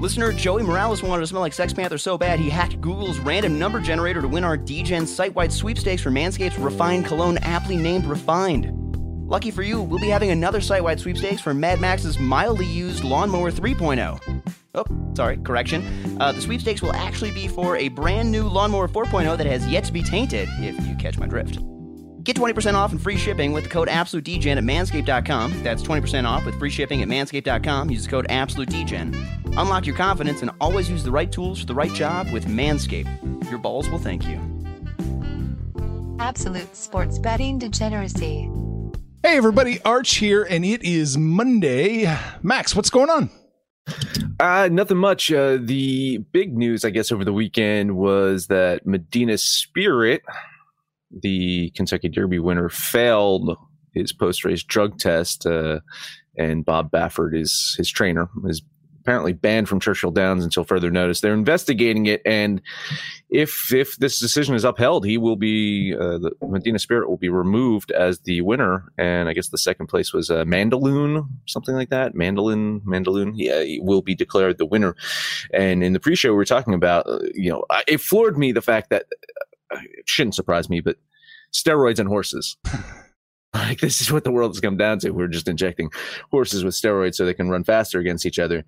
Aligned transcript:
Listener 0.00 0.32
Joey 0.32 0.64
Morales 0.64 1.04
wanted 1.04 1.20
to 1.20 1.28
smell 1.28 1.42
like 1.42 1.52
Sex 1.52 1.72
Panther 1.72 1.98
so 1.98 2.18
bad 2.18 2.40
he 2.40 2.50
hacked 2.50 2.80
Google's 2.80 3.20
random 3.20 3.60
number 3.60 3.78
generator 3.78 4.20
to 4.20 4.28
win 4.28 4.42
our 4.42 4.58
DGen 4.58 5.06
site 5.06 5.36
wide 5.36 5.52
sweepstakes 5.52 6.02
for 6.02 6.10
Manscaped's 6.10 6.58
refined 6.58 7.06
cologne, 7.06 7.38
aptly 7.38 7.76
named 7.76 8.04
Refined. 8.04 8.87
Lucky 9.28 9.50
for 9.50 9.62
you, 9.62 9.82
we'll 9.82 10.00
be 10.00 10.08
having 10.08 10.30
another 10.30 10.58
site 10.58 10.82
wide 10.82 10.98
sweepstakes 10.98 11.42
for 11.42 11.52
Mad 11.52 11.82
Max's 11.82 12.18
mildly 12.18 12.64
used 12.64 13.04
Lawnmower 13.04 13.52
3.0. 13.52 14.52
Oh, 14.74 14.86
sorry, 15.14 15.36
correction. 15.38 16.16
Uh, 16.18 16.32
the 16.32 16.40
sweepstakes 16.40 16.80
will 16.80 16.94
actually 16.94 17.32
be 17.32 17.46
for 17.46 17.76
a 17.76 17.88
brand 17.88 18.32
new 18.32 18.48
Lawnmower 18.48 18.88
4.0 18.88 19.36
that 19.36 19.46
has 19.46 19.68
yet 19.68 19.84
to 19.84 19.92
be 19.92 20.02
tainted, 20.02 20.48
if 20.60 20.86
you 20.86 20.96
catch 20.96 21.18
my 21.18 21.26
drift. 21.26 21.58
Get 22.24 22.36
20% 22.36 22.72
off 22.72 22.92
and 22.92 23.02
free 23.02 23.18
shipping 23.18 23.52
with 23.52 23.64
the 23.64 23.70
code 23.70 23.88
AbsoluteDGen 23.88 24.56
at 24.56 24.64
manscaped.com. 24.64 25.62
That's 25.62 25.82
20% 25.82 26.24
off 26.24 26.46
with 26.46 26.58
free 26.58 26.70
shipping 26.70 27.02
at 27.02 27.08
manscaped.com. 27.08 27.90
Use 27.90 28.04
the 28.04 28.10
code 28.10 28.28
AbsoluteDGen. 28.28 29.58
Unlock 29.58 29.84
your 29.84 29.96
confidence 29.96 30.40
and 30.40 30.50
always 30.58 30.88
use 30.88 31.04
the 31.04 31.10
right 31.10 31.30
tools 31.30 31.60
for 31.60 31.66
the 31.66 31.74
right 31.74 31.92
job 31.92 32.30
with 32.32 32.46
Manscaped. 32.46 33.50
Your 33.50 33.58
balls 33.58 33.90
will 33.90 33.98
thank 33.98 34.26
you. 34.26 34.40
Absolute 36.18 36.74
sports 36.74 37.18
betting 37.18 37.58
degeneracy. 37.58 38.48
Hey, 39.20 39.36
everybody, 39.36 39.82
Arch 39.82 40.14
here, 40.18 40.44
and 40.44 40.64
it 40.64 40.84
is 40.84 41.18
Monday. 41.18 42.16
Max, 42.40 42.76
what's 42.76 42.88
going 42.88 43.10
on? 43.10 43.30
Uh, 44.38 44.68
nothing 44.70 44.96
much. 44.96 45.32
Uh, 45.32 45.58
the 45.60 46.18
big 46.30 46.56
news, 46.56 46.84
I 46.84 46.90
guess, 46.90 47.10
over 47.10 47.24
the 47.24 47.32
weekend 47.32 47.96
was 47.96 48.46
that 48.46 48.86
Medina 48.86 49.36
Spirit, 49.36 50.22
the 51.10 51.70
Kentucky 51.70 52.08
Derby 52.08 52.38
winner, 52.38 52.68
failed 52.68 53.56
his 53.92 54.12
post 54.12 54.44
race 54.44 54.62
drug 54.62 55.00
test. 55.00 55.46
Uh, 55.46 55.80
and 56.36 56.64
Bob 56.64 56.92
Baffert 56.92 57.36
is 57.36 57.74
his 57.76 57.90
trainer, 57.90 58.30
is 58.46 58.62
apparently 59.08 59.32
banned 59.32 59.66
from 59.70 59.80
Churchill 59.80 60.10
Downs 60.10 60.44
until 60.44 60.64
further 60.64 60.90
notice. 60.90 61.22
They're 61.22 61.32
investigating 61.32 62.04
it, 62.04 62.20
and 62.26 62.60
if 63.30 63.72
if 63.72 63.96
this 63.96 64.20
decision 64.20 64.54
is 64.54 64.64
upheld, 64.64 65.06
he 65.06 65.16
will 65.16 65.36
be 65.36 65.96
uh, 65.98 66.18
the 66.18 66.32
Medina 66.42 66.78
Spirit 66.78 67.08
will 67.08 67.16
be 67.16 67.30
removed 67.30 67.90
as 67.90 68.20
the 68.20 68.42
winner. 68.42 68.92
And 68.98 69.30
I 69.30 69.32
guess 69.32 69.48
the 69.48 69.56
second 69.56 69.86
place 69.86 70.12
was 70.12 70.30
uh, 70.30 70.44
Mandaloon, 70.44 71.26
something 71.46 71.74
like 71.74 71.88
that. 71.88 72.14
Mandolin, 72.14 72.82
Mandaloun. 72.82 73.32
Yeah, 73.34 73.62
he 73.62 73.80
will 73.80 74.02
be 74.02 74.14
declared 74.14 74.58
the 74.58 74.66
winner. 74.66 74.94
And 75.54 75.82
in 75.82 75.94
the 75.94 76.00
pre-show, 76.00 76.28
we 76.28 76.36
were 76.36 76.44
talking 76.44 76.74
about, 76.74 77.06
uh, 77.06 77.20
you 77.32 77.50
know, 77.50 77.64
it 77.86 78.02
floored 78.02 78.36
me 78.36 78.52
the 78.52 78.60
fact 78.60 78.90
that 78.90 79.06
uh, 79.74 79.78
it 79.80 80.06
shouldn't 80.06 80.34
surprise 80.34 80.68
me, 80.68 80.82
but 80.82 80.96
steroids 81.50 81.98
and 81.98 82.10
horses. 82.10 82.58
Like 83.58 83.80
this 83.80 84.00
is 84.00 84.12
what 84.12 84.24
the 84.24 84.30
world 84.30 84.52
has 84.52 84.60
come 84.60 84.76
down 84.76 84.98
to. 85.00 85.10
We're 85.10 85.28
just 85.28 85.48
injecting 85.48 85.90
horses 86.30 86.64
with 86.64 86.74
steroids 86.74 87.16
so 87.16 87.24
they 87.24 87.34
can 87.34 87.48
run 87.48 87.64
faster 87.64 87.98
against 87.98 88.26
each 88.26 88.38
other. 88.38 88.64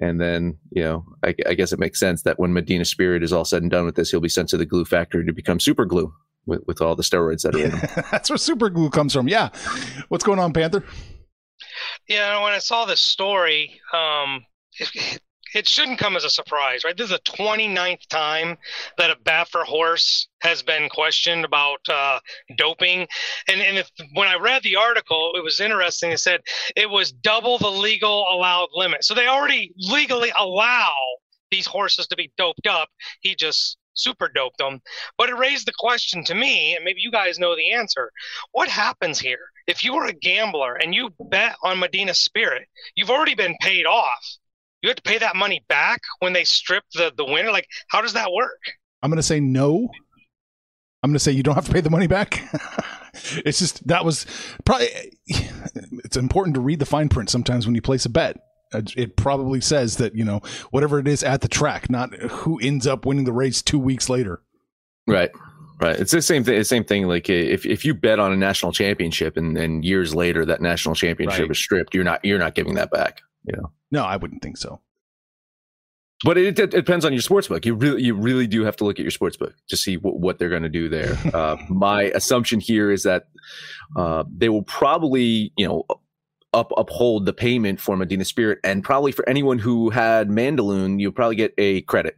And 0.00 0.20
then, 0.20 0.58
you 0.70 0.82
know, 0.82 1.04
I, 1.22 1.34
I, 1.46 1.54
guess 1.54 1.72
it 1.72 1.78
makes 1.78 2.00
sense 2.00 2.22
that 2.22 2.38
when 2.38 2.52
Medina 2.52 2.84
Spirit 2.84 3.22
is 3.22 3.32
all 3.32 3.44
said 3.44 3.62
and 3.62 3.70
done 3.70 3.84
with 3.84 3.94
this, 3.94 4.10
he'll 4.10 4.20
be 4.20 4.28
sent 4.28 4.48
to 4.50 4.56
the 4.56 4.66
glue 4.66 4.84
factory 4.84 5.24
to 5.24 5.32
become 5.32 5.60
super 5.60 5.84
glue 5.84 6.12
with, 6.46 6.62
with 6.66 6.80
all 6.80 6.96
the 6.96 7.02
steroids 7.02 7.42
that 7.42 7.54
are 7.54 7.64
in 7.64 7.70
him. 7.70 8.04
That's 8.10 8.30
where 8.30 8.36
super 8.36 8.68
glue 8.70 8.90
comes 8.90 9.12
from. 9.12 9.28
Yeah. 9.28 9.50
What's 10.08 10.24
going 10.24 10.38
on, 10.38 10.52
Panther? 10.52 10.84
Yeah, 12.08 12.42
when 12.42 12.52
I 12.52 12.58
saw 12.58 12.84
this 12.84 13.00
story, 13.00 13.80
um, 13.92 14.44
it, 14.78 15.20
it 15.54 15.68
shouldn't 15.68 15.98
come 15.98 16.16
as 16.16 16.24
a 16.24 16.30
surprise, 16.30 16.84
right? 16.84 16.96
This 16.96 17.10
is 17.10 17.16
the 17.16 17.32
29th 17.32 18.06
time 18.08 18.58
that 18.98 19.10
a 19.10 19.16
Baffert 19.16 19.64
horse 19.64 20.28
has 20.40 20.62
been 20.62 20.88
questioned 20.88 21.44
about 21.44 21.78
uh, 21.88 22.18
doping. 22.56 23.06
And, 23.48 23.60
and 23.60 23.78
if, 23.78 23.90
when 24.14 24.28
I 24.28 24.36
read 24.36 24.62
the 24.62 24.76
article, 24.76 25.32
it 25.36 25.44
was 25.44 25.60
interesting. 25.60 26.10
It 26.10 26.18
said 26.18 26.40
it 26.76 26.90
was 26.90 27.12
double 27.12 27.58
the 27.58 27.70
legal 27.70 28.26
allowed 28.30 28.68
limit. 28.74 29.04
So 29.04 29.14
they 29.14 29.28
already 29.28 29.72
legally 29.76 30.32
allow 30.36 30.92
these 31.50 31.66
horses 31.66 32.08
to 32.08 32.16
be 32.16 32.32
doped 32.36 32.66
up. 32.66 32.88
He 33.20 33.36
just 33.36 33.78
super 33.94 34.28
doped 34.28 34.58
them. 34.58 34.80
But 35.16 35.28
it 35.28 35.36
raised 35.36 35.68
the 35.68 35.72
question 35.78 36.24
to 36.24 36.34
me, 36.34 36.74
and 36.74 36.84
maybe 36.84 37.00
you 37.00 37.12
guys 37.12 37.38
know 37.38 37.54
the 37.54 37.72
answer. 37.72 38.10
What 38.50 38.68
happens 38.68 39.20
here? 39.20 39.50
If 39.68 39.84
you 39.84 39.94
were 39.94 40.06
a 40.06 40.12
gambler 40.12 40.74
and 40.74 40.94
you 40.94 41.10
bet 41.30 41.54
on 41.62 41.78
Medina 41.78 42.12
Spirit, 42.12 42.66
you've 42.96 43.10
already 43.10 43.36
been 43.36 43.56
paid 43.60 43.86
off 43.86 44.36
you 44.84 44.90
have 44.90 44.96
to 44.96 45.02
pay 45.02 45.16
that 45.16 45.34
money 45.34 45.64
back 45.66 46.02
when 46.18 46.34
they 46.34 46.44
strip 46.44 46.84
the 46.92 47.10
the 47.16 47.24
winner. 47.24 47.50
Like, 47.50 47.66
how 47.88 48.02
does 48.02 48.12
that 48.12 48.30
work? 48.30 48.60
I'm 49.02 49.10
going 49.10 49.16
to 49.16 49.22
say 49.22 49.40
no. 49.40 49.88
I'm 51.02 51.10
going 51.10 51.14
to 51.14 51.20
say 51.20 51.32
you 51.32 51.42
don't 51.42 51.54
have 51.54 51.66
to 51.66 51.72
pay 51.72 51.80
the 51.80 51.90
money 51.90 52.06
back. 52.06 52.42
it's 53.44 53.58
just 53.58 53.86
that 53.88 54.04
was 54.04 54.26
probably. 54.66 54.88
It's 56.04 56.18
important 56.18 56.54
to 56.56 56.60
read 56.60 56.80
the 56.80 56.86
fine 56.86 57.08
print 57.08 57.30
sometimes 57.30 57.66
when 57.66 57.74
you 57.74 57.80
place 57.80 58.04
a 58.04 58.10
bet. 58.10 58.36
It 58.74 59.16
probably 59.16 59.62
says 59.62 59.96
that 59.96 60.14
you 60.14 60.24
know 60.24 60.40
whatever 60.70 60.98
it 60.98 61.08
is 61.08 61.22
at 61.22 61.40
the 61.40 61.48
track, 61.48 61.88
not 61.88 62.12
who 62.14 62.58
ends 62.60 62.86
up 62.86 63.06
winning 63.06 63.24
the 63.24 63.32
race 63.32 63.62
two 63.62 63.78
weeks 63.78 64.10
later. 64.10 64.42
Right. 65.06 65.30
Right. 65.80 65.98
It's 65.98 66.12
the 66.12 66.22
same 66.22 66.44
thing. 66.44 66.58
The 66.58 66.64
same 66.64 66.84
thing. 66.84 67.08
Like 67.08 67.30
if, 67.30 67.64
if 67.66 67.84
you 67.84 67.94
bet 67.94 68.18
on 68.18 68.32
a 68.32 68.36
national 68.36 68.72
championship 68.72 69.36
and, 69.36 69.56
then 69.56 69.82
years 69.82 70.14
later 70.14 70.44
that 70.44 70.60
national 70.60 70.94
championship 70.94 71.40
right. 71.40 71.50
is 71.50 71.58
stripped, 71.58 71.94
you're 71.94 72.04
not 72.04 72.22
you're 72.24 72.38
not 72.38 72.54
giving 72.54 72.74
that 72.74 72.90
back. 72.90 73.22
You 73.44 73.56
know. 73.56 73.72
No, 73.94 74.02
I 74.02 74.16
wouldn't 74.16 74.42
think 74.42 74.56
so. 74.56 74.80
But 76.24 76.36
it, 76.36 76.58
it, 76.58 76.70
depends 76.70 77.04
on 77.04 77.12
your 77.12 77.22
sports 77.22 77.46
book. 77.46 77.64
You 77.64 77.74
really, 77.74 78.02
you 78.02 78.14
really 78.14 78.48
do 78.48 78.64
have 78.64 78.74
to 78.78 78.84
look 78.84 78.98
at 78.98 79.02
your 79.02 79.12
sports 79.12 79.36
book 79.36 79.54
to 79.68 79.76
see 79.76 79.98
what, 79.98 80.18
what 80.18 80.38
they're 80.40 80.48
going 80.48 80.64
to 80.64 80.68
do 80.68 80.88
there. 80.88 81.16
uh, 81.32 81.56
my 81.68 82.04
assumption 82.04 82.58
here 82.58 82.90
is 82.90 83.04
that 83.04 83.28
uh, 83.96 84.24
they 84.36 84.48
will 84.48 84.64
probably, 84.64 85.52
you 85.56 85.68
know, 85.68 85.84
up 86.52 86.72
uphold 86.76 87.24
the 87.24 87.32
payment 87.32 87.80
for 87.80 87.96
Medina 87.96 88.24
Spirit, 88.24 88.58
and 88.64 88.82
probably 88.82 89.12
for 89.12 89.28
anyone 89.28 89.60
who 89.60 89.90
had 89.90 90.28
Mandaloun, 90.28 91.00
you'll 91.00 91.12
probably 91.12 91.36
get 91.36 91.54
a 91.56 91.82
credit. 91.82 92.16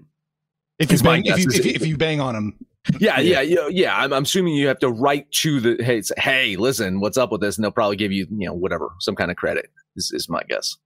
If 0.78 0.90
you 0.90 0.98
bang, 0.98 1.26
if 1.26 1.38
you, 1.38 1.48
if, 1.50 1.64
you, 1.64 1.72
if 1.74 1.86
you 1.86 1.98
bang 1.98 2.20
on 2.20 2.34
them, 2.34 2.66
yeah, 2.98 3.20
yeah, 3.20 3.42
yeah, 3.42 3.68
yeah. 3.68 3.98
I'm, 3.98 4.14
I'm, 4.14 4.22
assuming 4.22 4.54
you 4.54 4.68
have 4.68 4.78
to 4.78 4.90
write 4.90 5.30
to 5.42 5.60
the 5.60 5.82
hey, 5.82 6.00
say, 6.00 6.14
hey, 6.16 6.56
listen, 6.56 7.00
what's 7.00 7.18
up 7.18 7.32
with 7.32 7.42
this? 7.42 7.56
And 7.56 7.64
they'll 7.64 7.70
probably 7.70 7.96
give 7.96 8.12
you, 8.12 8.26
you 8.30 8.46
know, 8.46 8.54
whatever, 8.54 8.92
some 9.00 9.14
kind 9.14 9.30
of 9.30 9.36
credit. 9.36 9.70
Is, 9.96 10.10
is 10.12 10.28
my 10.28 10.42
guess 10.48 10.76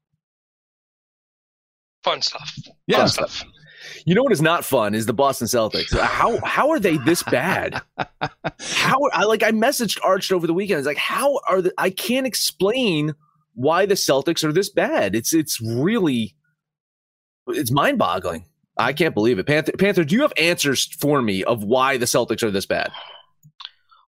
fun 2.03 2.23
stuff. 2.23 2.55
Yeah, 2.87 2.99
fun 2.99 3.09
stuff. 3.09 3.45
You 4.05 4.15
know 4.15 4.23
what 4.23 4.33
is 4.33 4.43
not 4.43 4.65
fun 4.65 4.95
is 4.95 5.07
the 5.07 5.13
Boston 5.13 5.47
Celtics. 5.47 5.99
How 5.99 6.39
how 6.45 6.71
are 6.71 6.79
they 6.79 6.97
this 6.99 7.23
bad? 7.25 7.81
How 8.61 8.99
I 9.13 9.25
like 9.25 9.43
I 9.43 9.53
messaged 9.53 9.99
Arch 10.03 10.33
over 10.33 10.47
the 10.47 10.55
weekend. 10.55 10.79
It's 10.79 10.87
like 10.87 10.97
how 10.97 11.41
are 11.49 11.63
the 11.63 11.73
I 11.79 11.91
can't 11.91 12.27
explain 12.27 13.15
why 13.55 13.87
the 13.87 13.95
Celtics 13.95 14.45
are 14.45 14.53
this 14.53 14.71
bad. 14.71 15.15
It's 15.15 15.33
it's 15.33 15.61
really 15.61 16.35
it's 17.49 17.71
mind 17.71 17.99
boggling. 17.99 18.45
I 18.77 18.93
can't 18.93 19.15
believe 19.15 19.39
it. 19.39 19.47
Panther 19.47 19.73
Panther, 19.73 20.05
do 20.05 20.15
you 20.15 20.23
have 20.23 20.33
answers 20.37 20.87
for 20.87 21.21
me 21.23 21.45
of 21.45 21.65
why 21.65 21.97
the 21.97 22.07
Celtics 22.07 22.43
are 22.43 22.51
this 22.51 22.67
bad? 22.67 22.91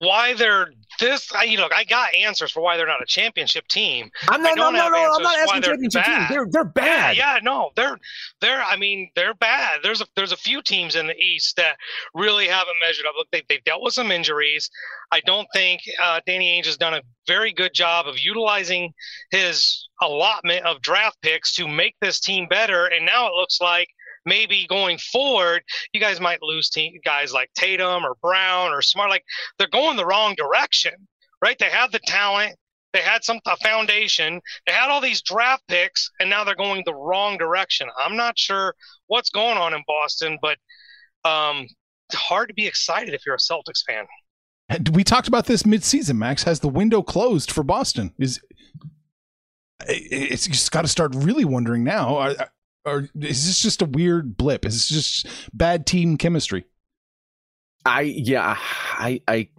Why 0.02 0.34
they're 0.34 0.72
this, 1.00 1.32
I, 1.34 1.44
you 1.44 1.58
know, 1.58 1.70
I 1.76 1.84
got 1.84 2.14
answers 2.16 2.52
for 2.52 2.62
why 2.62 2.76
they're 2.76 2.88
not 2.88 3.02
a 3.02 3.06
championship 3.06 3.68
team. 3.68 4.10
I'm 4.30 4.42
not, 4.42 4.58
no, 4.58 4.72
no, 4.72 4.90
no, 4.90 5.14
I'm 5.16 5.22
not 5.22 5.38
asking 5.38 5.62
championship 5.62 6.04
team. 6.04 6.26
They're 6.28 6.48
they're 6.50 6.64
bad. 6.64 7.16
Yeah, 7.16 7.36
yeah, 7.36 7.40
no, 7.44 7.70
they're 7.76 7.98
they're. 8.40 8.62
I 8.62 8.78
mean, 8.78 9.12
they're 9.16 9.36
bad. 9.36 9.80
There's 9.84 10.02
a 10.02 10.06
there's 10.16 10.32
a 10.32 10.38
few 10.38 10.64
teams 10.64 10.96
in 10.96 11.06
the 11.06 11.16
East 11.16 11.56
that 11.58 11.78
really 12.16 12.48
haven't 12.48 12.78
measured 12.82 13.06
up. 13.06 13.14
Look, 13.16 13.28
they 13.32 13.44
they've 13.48 13.64
dealt 13.64 13.84
with 13.84 13.94
some 13.94 14.12
injuries. 14.12 14.70
I 15.12 15.22
don't 15.26 15.48
think 15.54 15.82
uh, 16.02 16.20
Danny 16.26 16.60
Ainge 16.60 16.66
has 16.66 16.78
done 16.78 16.96
a 16.96 17.02
very 17.28 17.54
good 17.54 17.74
job 17.74 18.08
of 18.08 18.18
utilizing 18.20 18.94
his 19.30 19.88
allotment 20.02 20.66
of 20.66 20.82
draft 20.82 21.18
picks 21.22 21.54
to 21.56 21.68
make 21.68 21.96
this 22.02 22.20
team 22.20 22.48
better. 22.48 22.88
And 22.88 23.06
now 23.06 23.28
it 23.28 23.34
looks 23.34 23.62
like 23.62 23.90
maybe 24.26 24.66
going 24.68 24.98
forward, 24.98 25.64
you 25.94 26.00
guys 26.00 26.20
might 26.20 26.42
lose 26.42 26.70
team, 26.70 27.00
guys 27.04 27.34
like 27.34 27.50
Tatum 27.56 28.06
or 28.06 28.16
Brown 28.22 28.72
or 28.72 28.82
Smart. 28.82 29.10
Like 29.10 29.24
they're 29.58 29.68
going 29.70 29.98
the 29.98 30.06
wrong 30.06 30.36
direction, 30.36 30.94
right? 31.42 31.58
They 31.60 31.70
have 31.70 31.92
the 31.92 32.00
talent. 32.00 32.56
They 32.94 33.00
had 33.00 33.24
some 33.24 33.40
a 33.48 33.56
foundation. 33.58 34.42
They 34.68 34.74
had 34.74 34.90
all 34.90 35.00
these 35.00 35.22
draft 35.22 35.64
picks, 35.68 36.10
and 36.20 36.30
now 36.30 36.44
they're 36.44 36.56
going 36.56 36.84
the 36.86 36.94
wrong 36.94 37.38
direction. 37.38 37.88
I'm 38.04 38.18
not 38.18 38.38
sure 38.38 38.76
what's 39.08 39.30
going 39.30 39.58
on 39.58 39.74
in 39.74 39.82
Boston, 39.88 40.38
but 40.42 40.58
um, 41.24 41.68
it's 42.10 42.18
hard 42.18 42.50
to 42.50 42.54
be 42.54 42.68
excited 42.68 43.14
if 43.14 43.26
you're 43.26 43.36
a 43.36 43.38
Celtics 43.38 43.84
fan. 43.88 44.06
We 44.92 45.04
talked 45.04 45.28
about 45.28 45.46
this 45.46 45.64
midseason. 45.64 46.18
Max 46.18 46.44
has 46.44 46.60
the 46.60 46.70
window 46.70 47.02
closed 47.02 47.52
for 47.52 47.64
Boston. 47.64 48.14
Is 48.18 48.42
it's 49.88 50.48
just 50.48 50.72
got 50.72 50.82
to 50.82 50.88
start 50.88 51.14
really 51.16 51.46
wondering 51.46 51.84
now. 51.84 52.16
Are, 52.18 52.36
are, 52.86 53.08
is 53.20 53.46
this 53.46 53.62
just 53.62 53.82
a 53.82 53.86
weird 53.86 54.38
blip? 54.38 54.66
Is 54.66 54.74
this 54.74 54.90
just 54.90 55.28
bad 55.54 55.86
team 55.86 56.18
chemistry? 56.18 56.66
I 57.86 58.02
yeah, 58.02 58.58
I 58.60 59.22
I 59.28 59.50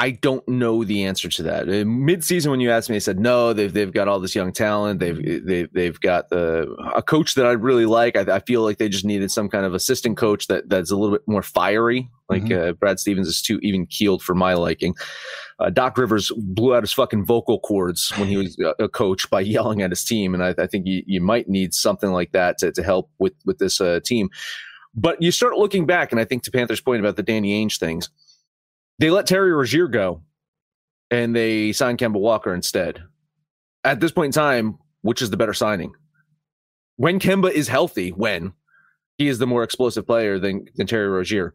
I 0.00 0.12
don't 0.12 0.48
know 0.48 0.82
the 0.82 1.04
answer 1.04 1.28
to 1.28 1.42
that. 1.42 1.66
Mid 1.68 2.24
season, 2.24 2.50
when 2.50 2.60
you 2.60 2.70
asked 2.70 2.88
me, 2.88 2.96
I 2.96 3.00
said 3.00 3.20
no. 3.20 3.52
They've 3.52 3.70
they've 3.70 3.92
got 3.92 4.08
all 4.08 4.18
this 4.18 4.34
young 4.34 4.50
talent. 4.50 4.98
They've 4.98 5.44
they've 5.44 5.70
they've 5.70 6.00
got 6.00 6.30
the 6.30 6.74
a 6.94 7.02
coach 7.02 7.34
that 7.34 7.44
I 7.44 7.50
really 7.50 7.84
like. 7.84 8.16
I, 8.16 8.36
I 8.36 8.40
feel 8.40 8.62
like 8.62 8.78
they 8.78 8.88
just 8.88 9.04
needed 9.04 9.30
some 9.30 9.50
kind 9.50 9.66
of 9.66 9.74
assistant 9.74 10.16
coach 10.16 10.46
that 10.46 10.70
that's 10.70 10.90
a 10.90 10.96
little 10.96 11.14
bit 11.14 11.28
more 11.28 11.42
fiery. 11.42 12.08
Like 12.30 12.44
mm-hmm. 12.44 12.70
uh, 12.70 12.72
Brad 12.72 12.98
Stevens 12.98 13.28
is 13.28 13.42
too 13.42 13.58
even 13.62 13.84
keeled 13.84 14.22
for 14.22 14.34
my 14.34 14.54
liking. 14.54 14.94
Uh, 15.58 15.68
Doc 15.68 15.98
Rivers 15.98 16.32
blew 16.34 16.74
out 16.74 16.82
his 16.82 16.94
fucking 16.94 17.26
vocal 17.26 17.60
cords 17.60 18.10
when 18.16 18.28
he 18.28 18.38
was 18.38 18.56
a 18.78 18.88
coach 18.88 19.28
by 19.28 19.40
yelling 19.42 19.82
at 19.82 19.90
his 19.90 20.02
team, 20.02 20.32
and 20.32 20.42
I, 20.42 20.54
I 20.56 20.66
think 20.66 20.86
you, 20.86 21.02
you 21.06 21.20
might 21.20 21.46
need 21.46 21.74
something 21.74 22.10
like 22.10 22.32
that 22.32 22.56
to, 22.58 22.72
to 22.72 22.82
help 22.82 23.10
with 23.18 23.34
with 23.44 23.58
this 23.58 23.82
uh, 23.82 24.00
team. 24.02 24.30
But 24.94 25.20
you 25.20 25.30
start 25.30 25.58
looking 25.58 25.84
back, 25.84 26.10
and 26.10 26.18
I 26.18 26.24
think 26.24 26.42
to 26.44 26.50
Panther's 26.50 26.80
point 26.80 27.00
about 27.00 27.16
the 27.16 27.22
Danny 27.22 27.62
Ainge 27.62 27.78
things 27.78 28.08
they 29.00 29.10
let 29.10 29.26
Terry 29.26 29.50
Rozier 29.50 29.88
go 29.88 30.22
and 31.10 31.34
they 31.34 31.72
signed 31.72 31.98
Kemba 31.98 32.20
Walker 32.20 32.54
instead. 32.54 33.02
At 33.82 33.98
this 33.98 34.12
point 34.12 34.26
in 34.26 34.32
time, 34.32 34.78
which 35.00 35.22
is 35.22 35.30
the 35.30 35.38
better 35.38 35.54
signing? 35.54 35.94
When 36.96 37.18
Kemba 37.18 37.50
is 37.50 37.66
healthy, 37.66 38.10
when 38.10 38.52
he 39.16 39.28
is 39.28 39.38
the 39.38 39.46
more 39.46 39.62
explosive 39.62 40.06
player 40.06 40.38
than, 40.38 40.66
than 40.76 40.86
Terry 40.86 41.08
Rozier. 41.08 41.54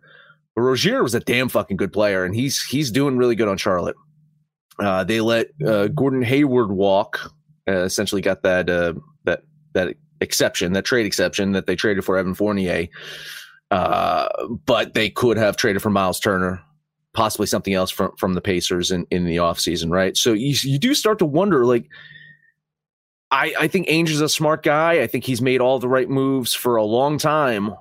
But 0.56 0.64
Rozier 0.64 1.04
was 1.04 1.14
a 1.14 1.20
damn 1.20 1.50
fucking 1.50 1.78
good 1.78 1.94
player, 1.94 2.24
and 2.24 2.34
he's 2.34 2.64
he's 2.64 2.90
doing 2.90 3.18
really 3.18 3.36
good 3.36 3.48
on 3.48 3.58
Charlotte. 3.58 3.98
Uh, 4.80 5.04
they 5.04 5.22
let 5.22 5.48
uh, 5.66 5.88
Gordon 5.90 6.22
Hayward 6.22 6.72
walk. 6.72 7.32
Uh, 7.68 7.84
essentially, 7.84 8.22
got 8.22 8.42
that 8.44 8.70
uh, 8.70 8.94
that 9.26 9.44
that 9.74 9.96
exception, 10.22 10.74
that 10.74 10.86
trade 10.86 11.06
exception 11.06 11.52
that 11.52 11.68
they 11.68 11.76
traded 11.76 12.06
for 12.06 12.18
Evan 12.18 12.34
Fournier. 12.34 12.88
Uh, 13.70 14.30
but 14.66 14.94
they 14.94 15.10
could 15.10 15.38
have 15.38 15.58
traded 15.58 15.82
for 15.82 15.90
Myles 15.90 16.20
Turner 16.20 16.64
possibly 17.16 17.48
something 17.48 17.74
else 17.74 17.90
from 17.90 18.16
from 18.18 18.34
the 18.34 18.42
Pacers 18.42 18.92
in, 18.92 19.08
in 19.10 19.26
the 19.26 19.38
offseason, 19.38 19.90
right? 19.90 20.16
So 20.16 20.34
you 20.34 20.56
you 20.62 20.78
do 20.78 20.94
start 20.94 21.20
to 21.20 21.26
wonder 21.26 21.66
like 21.66 21.90
I, 23.32 23.54
I 23.60 23.68
think 23.68 23.88
Ainge 23.88 24.10
is 24.10 24.22
a 24.22 24.30
smart 24.30 24.62
guy. 24.62 25.02
I 25.02 25.08
think 25.08 25.24
he's 25.24 25.42
made 25.42 25.62
all 25.62 25.80
the 25.80 25.88
right 25.88 26.10
moves 26.10 26.54
for 26.54 26.76
a 26.76 26.84
long 26.84 27.18
time. 27.18 27.74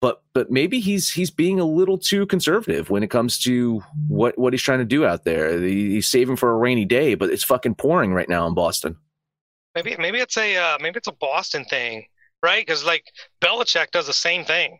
But 0.00 0.22
but 0.32 0.50
maybe 0.50 0.78
he's 0.78 1.10
he's 1.10 1.30
being 1.30 1.58
a 1.58 1.64
little 1.64 1.98
too 1.98 2.26
conservative 2.26 2.88
when 2.88 3.02
it 3.02 3.10
comes 3.10 3.38
to 3.40 3.82
what 4.06 4.38
what 4.38 4.52
he's 4.52 4.62
trying 4.62 4.78
to 4.78 4.84
do 4.84 5.04
out 5.04 5.24
there. 5.24 5.60
He's 5.60 6.06
saving 6.06 6.36
for 6.36 6.50
a 6.50 6.56
rainy 6.56 6.84
day, 6.84 7.14
but 7.14 7.30
it's 7.30 7.42
fucking 7.42 7.74
pouring 7.76 8.12
right 8.12 8.28
now 8.28 8.46
in 8.46 8.54
Boston. 8.54 8.96
Maybe 9.74 9.96
maybe 9.98 10.18
it's 10.18 10.36
a 10.36 10.56
uh, 10.56 10.78
maybe 10.80 10.98
it's 10.98 11.08
a 11.08 11.12
Boston 11.12 11.64
thing, 11.64 12.06
right? 12.42 12.64
Because 12.64 12.84
like 12.84 13.04
Belichick 13.40 13.90
does 13.90 14.06
the 14.06 14.12
same 14.12 14.44
thing 14.44 14.78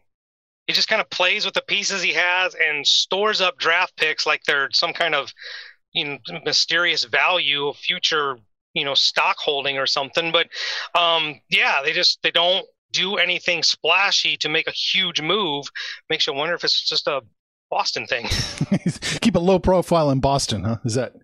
he 0.69 0.75
just 0.75 0.87
kind 0.87 1.01
of 1.01 1.11
plays 1.11 1.45
with 1.45 1.55
the 1.55 1.63
pieces 1.63 2.03
he 2.03 2.13
has 2.13 2.55
and 2.55 2.87
stores 2.87 3.41
up 3.41 3.59
draft 3.59 3.97
picks 3.97 4.27
like 4.27 4.43
they're 4.45 4.69
some 4.73 4.93
kind 4.93 5.15
of 5.15 5.33
you 5.93 6.05
know 6.05 6.19
mysterious 6.45 7.05
value 7.05 7.73
future 7.73 8.39
you 8.75 8.85
know 8.85 8.95
stock 8.95 9.37
holding 9.39 9.79
or 9.79 9.87
something. 9.87 10.31
But 10.31 10.49
um 10.95 11.41
yeah 11.51 11.81
they 11.83 11.93
just 11.93 12.21
they 12.23 12.31
don't 12.31 12.65
do 12.93 13.17
anything 13.17 13.63
splashy 13.63 14.37
to 14.37 14.49
make 14.49 14.69
a 14.69 14.73
huge 14.73 15.21
move. 15.21 15.67
Makes 16.09 16.27
you 16.27 16.35
wonder 16.35 16.55
if 16.55 16.63
it's 16.63 16.87
just 16.87 17.09
a 17.09 17.23
boston 17.71 18.07
thing. 18.07 18.29
Keep 19.21 19.35
a 19.35 19.41
low 19.41 19.59
profile 19.59 20.11
in 20.11 20.21
boston 20.21 20.65
huh? 20.65 20.77
Is 20.85 20.95
that 20.95 21.15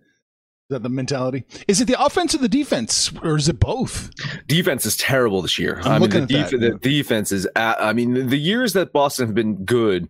that 0.69 0.83
the 0.83 0.89
mentality? 0.89 1.45
Is 1.67 1.81
it 1.81 1.85
the 1.85 2.01
offense 2.03 2.33
or 2.33 2.39
the 2.39 2.49
defense, 2.49 3.11
or 3.23 3.37
is 3.37 3.47
it 3.47 3.59
both? 3.59 4.11
Defense 4.47 4.85
is 4.85 4.97
terrible 4.97 5.41
this 5.41 5.59
year. 5.59 5.79
I'm 5.83 5.91
i 5.91 5.99
mean, 5.99 6.09
the, 6.09 6.21
def- 6.25 6.49
the 6.51 6.77
defense 6.81 7.31
is. 7.31 7.47
At, 7.55 7.81
I 7.81 7.93
mean, 7.93 8.27
the 8.27 8.37
years 8.37 8.73
that 8.73 8.93
Boston 8.93 9.27
have 9.27 9.35
been 9.35 9.63
good, 9.63 10.09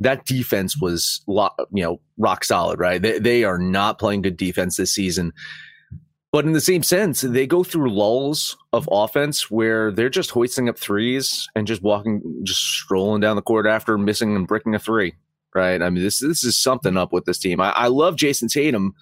that 0.00 0.26
defense 0.26 0.78
was, 0.78 1.22
you 1.26 1.82
know, 1.82 2.00
rock 2.18 2.44
solid. 2.44 2.78
Right? 2.78 3.00
They 3.00 3.18
they 3.18 3.44
are 3.44 3.58
not 3.58 3.98
playing 3.98 4.22
good 4.22 4.36
defense 4.36 4.76
this 4.76 4.92
season. 4.92 5.32
But 6.32 6.44
in 6.44 6.52
the 6.52 6.60
same 6.60 6.82
sense, 6.82 7.22
they 7.22 7.46
go 7.46 7.64
through 7.64 7.94
lulls 7.94 8.58
of 8.74 8.86
offense 8.92 9.50
where 9.50 9.90
they're 9.90 10.10
just 10.10 10.30
hoisting 10.30 10.68
up 10.68 10.76
threes 10.76 11.48
and 11.54 11.66
just 11.66 11.82
walking, 11.82 12.20
just 12.42 12.60
strolling 12.60 13.22
down 13.22 13.36
the 13.36 13.42
court 13.42 13.64
after 13.64 13.96
missing 13.96 14.36
and 14.36 14.46
bricking 14.46 14.74
a 14.74 14.78
three. 14.78 15.14
Right? 15.54 15.80
I 15.80 15.88
mean, 15.88 16.02
this 16.02 16.18
this 16.18 16.44
is 16.44 16.58
something 16.58 16.98
up 16.98 17.10
with 17.10 17.24
this 17.24 17.38
team. 17.38 17.58
I, 17.62 17.70
I 17.70 17.86
love 17.86 18.16
Jayson 18.16 18.48
Tatum 18.48 18.94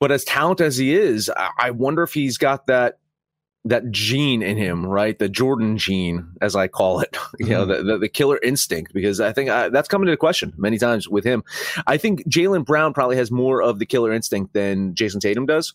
but 0.00 0.12
as 0.12 0.24
talented 0.24 0.66
as 0.66 0.76
he 0.76 0.94
is, 0.94 1.30
I 1.58 1.70
wonder 1.70 2.02
if 2.02 2.12
he's 2.12 2.38
got 2.38 2.66
that 2.66 2.98
that 3.66 3.90
gene 3.90 4.42
in 4.42 4.56
him, 4.56 4.86
right? 4.86 5.18
The 5.18 5.28
Jordan 5.28 5.76
gene, 5.76 6.28
as 6.40 6.54
I 6.54 6.68
call 6.68 7.00
it, 7.00 7.16
you 7.40 7.48
know, 7.48 7.66
mm-hmm. 7.66 7.86
the, 7.86 7.92
the, 7.94 7.98
the, 7.98 8.08
killer 8.08 8.38
instinct, 8.42 8.94
because 8.94 9.20
I 9.20 9.32
think 9.32 9.50
I, 9.50 9.68
that's 9.70 9.88
coming 9.88 10.08
into 10.08 10.16
question 10.16 10.52
many 10.56 10.78
times 10.78 11.08
with 11.08 11.24
him. 11.24 11.42
I 11.86 11.96
think 11.96 12.24
Jaylen 12.28 12.64
Brown 12.64 12.94
probably 12.94 13.16
has 13.16 13.32
more 13.32 13.60
of 13.60 13.80
the 13.80 13.86
killer 13.86 14.12
instinct 14.12 14.54
than 14.54 14.94
Jayson 14.94 15.20
Tatum 15.20 15.46
does. 15.46 15.74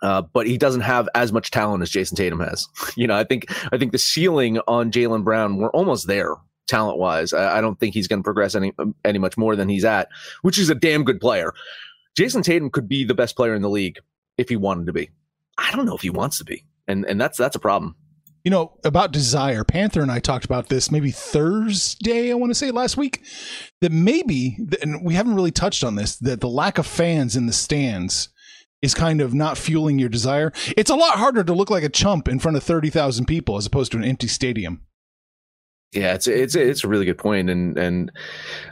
Uh, 0.00 0.22
but 0.22 0.48
he 0.48 0.58
doesn't 0.58 0.80
have 0.80 1.08
as 1.14 1.32
much 1.32 1.52
talent 1.52 1.82
as 1.82 1.90
Jayson 1.90 2.16
Tatum 2.16 2.40
has. 2.40 2.66
you 2.96 3.06
know, 3.06 3.14
I 3.14 3.24
think 3.24 3.46
I 3.72 3.78
think 3.78 3.92
the 3.92 3.98
ceiling 3.98 4.58
on 4.66 4.90
Jaylen 4.90 5.22
Brown, 5.22 5.58
we're 5.58 5.70
almost 5.70 6.08
there 6.08 6.34
talent 6.66 6.98
wise. 6.98 7.32
I, 7.32 7.58
I 7.58 7.60
don't 7.60 7.78
think 7.78 7.94
he's 7.94 8.08
going 8.08 8.20
to 8.20 8.24
progress 8.24 8.54
any 8.54 8.72
any 9.04 9.18
much 9.18 9.36
more 9.36 9.54
than 9.54 9.68
he's 9.68 9.84
at, 9.84 10.08
which 10.40 10.58
is 10.58 10.70
a 10.70 10.74
damn 10.74 11.04
good 11.04 11.20
player. 11.20 11.52
Jayson 12.18 12.42
Tatum 12.42 12.70
could 12.70 12.88
be 12.88 13.04
the 13.04 13.14
best 13.14 13.36
player 13.36 13.54
in 13.54 13.62
the 13.62 13.70
league 13.70 13.98
if 14.36 14.48
he 14.48 14.56
wanted 14.56 14.86
to 14.86 14.92
be. 14.92 15.10
I 15.58 15.74
don't 15.74 15.86
know 15.86 15.94
if 15.94 16.02
he 16.02 16.10
wants 16.10 16.38
to 16.38 16.44
be, 16.44 16.64
and 16.86 17.04
and 17.04 17.20
that's 17.20 17.38
that's 17.38 17.56
a 17.56 17.60
problem. 17.60 17.96
You 18.44 18.50
know 18.50 18.78
about 18.84 19.12
desire. 19.12 19.62
Panther 19.62 20.02
and 20.02 20.10
I 20.10 20.18
talked 20.18 20.44
about 20.44 20.68
this 20.68 20.90
maybe 20.90 21.10
Thursday. 21.10 22.30
I 22.30 22.34
want 22.34 22.50
to 22.50 22.54
say 22.54 22.70
last 22.70 22.96
week 22.96 23.22
that 23.80 23.92
maybe, 23.92 24.58
and 24.80 25.04
we 25.04 25.14
haven't 25.14 25.36
really 25.36 25.52
touched 25.52 25.84
on 25.84 25.94
this, 25.94 26.16
that 26.16 26.40
the 26.40 26.48
lack 26.48 26.78
of 26.78 26.86
fans 26.86 27.36
in 27.36 27.46
the 27.46 27.52
stands 27.52 28.30
is 28.80 28.94
kind 28.94 29.20
of 29.20 29.32
not 29.32 29.56
fueling 29.56 29.98
your 30.00 30.08
desire. 30.08 30.52
It's 30.76 30.90
a 30.90 30.96
lot 30.96 31.18
harder 31.18 31.44
to 31.44 31.52
look 31.52 31.70
like 31.70 31.84
a 31.84 31.88
chump 31.88 32.26
in 32.26 32.40
front 32.40 32.56
of 32.56 32.64
thirty 32.64 32.90
thousand 32.90 33.26
people 33.26 33.56
as 33.56 33.66
opposed 33.66 33.92
to 33.92 33.98
an 33.98 34.04
empty 34.04 34.28
stadium. 34.28 34.82
Yeah, 35.92 36.14
it's 36.14 36.26
it's 36.26 36.54
it's 36.54 36.84
a 36.84 36.88
really 36.88 37.04
good 37.04 37.18
point, 37.18 37.50
and 37.50 37.76
and 37.76 38.12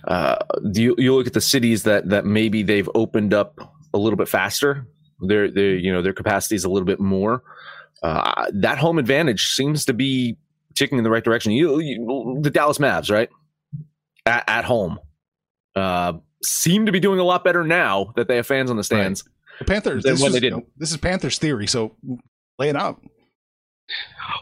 uh, 0.09 0.37
you 0.73 0.95
you 0.97 1.15
look 1.15 1.27
at 1.27 1.35
the 1.35 1.41
cities 1.41 1.83
that 1.83 2.09
that 2.09 2.25
maybe 2.25 2.63
they've 2.63 2.89
opened 2.95 3.35
up 3.35 3.61
a 3.93 3.99
little 3.99 4.17
bit 4.17 4.29
faster. 4.29 4.87
Their 5.21 5.51
their 5.51 5.77
you 5.77 5.93
know 5.93 6.01
their 6.01 6.15
capacity 6.15 6.55
is 6.55 6.65
a 6.65 6.71
little 6.71 6.87
bit 6.87 6.99
more. 6.99 7.43
Uh, 8.03 8.47
that 8.55 8.79
home 8.79 8.99
advantage 8.99 9.49
seems 9.49 9.85
to 9.85 9.93
be 9.93 10.39
ticking 10.75 10.97
in 10.97 11.05
the 11.05 11.11
right 11.11 11.23
direction. 11.23 11.53
You, 11.53 11.79
you 11.81 12.39
the 12.41 12.51
Dallas 12.51 12.79
Mavs, 12.79 13.11
right 13.11 13.29
at, 14.25 14.49
at 14.49 14.65
home, 14.65 14.99
uh, 15.77 16.15
seem 16.43 16.87
to 16.87 16.93
be 16.93 17.01
doing 17.01 17.19
a 17.19 17.25
lot 17.25 17.45
better 17.45 17.65
now 17.65 18.13
that 18.17 18.29
they 18.29 18.37
have 18.37 18.47
fans 18.47 18.71
on 18.71 18.77
the 18.77 18.85
stands. 18.85 19.25
Right. 19.27 19.59
The 19.59 19.65
Panthers. 19.67 20.05
This 20.05 20.23
is, 20.23 20.41
you 20.41 20.51
know, 20.51 20.63
this 20.79 20.91
is 20.91 20.97
Panthers 20.97 21.39
theory, 21.39 21.67
so 21.67 21.95
lay 22.59 22.71
it 22.71 22.77
out. 22.77 22.99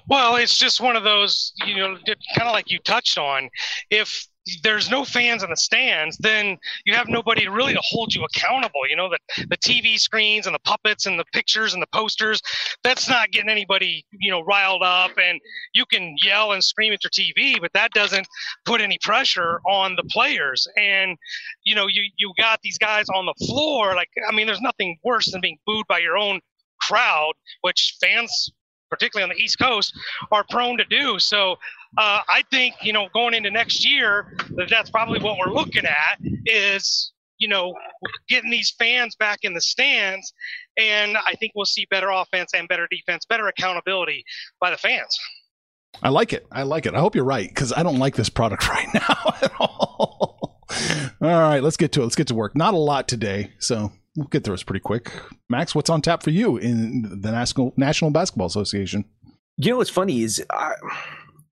Well, 0.09 0.37
it's 0.37 0.59
just 0.59 0.81
one 0.81 0.97
of 0.97 1.05
those, 1.05 1.53
you 1.67 1.77
know, 1.77 1.97
kind 2.37 2.49
of 2.49 2.53
like 2.53 2.71
you 2.71 2.79
touched 2.81 3.19
on. 3.19 3.49
If 3.91 4.27
there's 4.63 4.91
no 4.91 5.05
fans 5.05 5.43
in 5.43 5.51
the 5.51 5.57
stands, 5.57 6.17
then 6.19 6.57
you 6.85 6.95
have 6.95 7.09
nobody 7.09 7.49
really 7.49 7.75
to 7.75 7.83
hold 7.83 8.15
you 8.15 8.25
accountable. 8.25 8.89
You 8.89 8.97
know, 8.97 9.11
the, 9.11 9.47
the 9.49 9.57
TV 9.57 9.99
screens 9.99 10.47
and 10.47 10.55
the 10.55 10.61
puppets 10.61 11.07
and 11.07 11.19
the 11.19 11.25
pictures 11.33 11.75
and 11.75 11.83
the 11.83 11.89
posters, 11.93 12.41
that's 12.83 13.09
not 13.09 13.31
getting 13.31 13.51
anybody, 13.51 14.05
you 14.13 14.31
know, 14.31 14.41
riled 14.41 14.83
up. 14.83 15.13
And 15.23 15.41
you 15.75 15.85
can 15.87 16.15
yell 16.23 16.53
and 16.53 16.63
scream 16.63 16.93
at 16.93 17.01
your 17.05 17.11
TV, 17.11 17.61
but 17.61 17.73
that 17.75 17.93
doesn't 17.93 18.27
put 18.65 18.81
any 18.81 18.99
pressure 19.03 19.61
on 19.67 19.97
the 19.97 20.05
players. 20.05 20.67
And, 20.79 21.17
you 21.65 21.75
know, 21.75 21.87
you, 21.87 22.03
you 22.17 22.33
got 22.39 22.61
these 22.63 22.79
guys 22.79 23.07
on 23.15 23.27
the 23.27 23.47
floor. 23.47 23.95
Like, 23.95 24.09
I 24.29 24.35
mean, 24.35 24.47
there's 24.47 24.61
nothing 24.61 24.97
worse 25.05 25.31
than 25.31 25.41
being 25.41 25.59
booed 25.67 25.87
by 25.89 25.99
your 25.99 26.17
own 26.17 26.41
crowd, 26.81 27.33
which 27.63 27.97
fans 28.01 28.51
particularly 28.91 29.31
on 29.31 29.37
the 29.37 29.43
East 29.43 29.59
Coast, 29.59 29.93
are 30.33 30.45
prone 30.49 30.79
to 30.79 30.85
do. 30.85 31.19
So 31.19 31.53
uh, 31.97 32.21
I 32.29 32.43
think 32.51 32.75
you 32.83 32.93
know 32.93 33.09
going 33.15 33.35
into 33.35 33.51
next 33.51 33.89
year, 33.89 34.35
that 34.57 34.69
that's 34.69 34.91
probably 34.91 35.21
what 35.21 35.39
we're 35.39 35.53
looking 35.53 35.85
at 35.85 36.19
is 36.47 37.13
you 37.39 37.49
know 37.49 37.75
getting 38.29 38.51
these 38.51 38.75
fans 38.79 39.17
back 39.17 39.41
in 39.43 39.55
the 39.55 39.61
stands, 39.61 40.33
and 40.77 41.17
I 41.17 41.35
think 41.35 41.53
we'll 41.55 41.67
see 41.67 41.87
better 41.91 42.11
offense 42.11 42.53
and 42.55 42.69
better 42.69 42.87
defense, 42.91 43.25
better 43.27 43.49
accountability 43.49 44.25
by 44.61 44.71
the 44.71 44.77
fans. 44.77 45.19
I 46.03 46.11
like 46.11 46.33
it. 46.33 46.47
I 46.53 46.63
like 46.63 46.87
it. 46.87 46.95
I 46.95 47.01
hope 47.01 47.15
you're 47.15 47.25
right 47.25 47.49
because 47.49 47.73
I 47.73 47.83
don't 47.83 47.99
like 47.99 48.15
this 48.15 48.29
product 48.29 48.69
right 48.69 48.89
now 48.95 49.35
at 49.43 49.53
all. 49.59 50.61
all 51.21 51.29
right, 51.29 51.63
let's 51.63 51.77
get 51.77 51.93
to 51.93 52.01
it. 52.01 52.05
Let's 52.05 52.17
get 52.17 52.29
to 52.29 52.35
work. 52.35 52.55
Not 52.57 52.75
a 52.75 52.79
lot 52.79 53.09
today, 53.09 53.53
so 53.59 53.93
we'll 54.19 54.29
get 54.29 54.45
through 54.45 54.55
this 54.55 54.65
pretty 54.65 54.81
quick. 54.81 55.13
Max, 55.49 55.75
what's 55.75 55.89
on 55.89 56.03
tap 56.03 56.23
for 56.23 56.31
you 56.31 56.57
in 56.57 57.21
the 57.21 57.31
National 57.31 57.73
National 57.77 58.11
Basketball 58.11 58.49
Association? 58.49 59.05
You 59.57 59.71
know 59.71 59.77
what's 59.79 59.91
funny 59.91 60.23
is 60.23 60.45
I, 60.51 60.75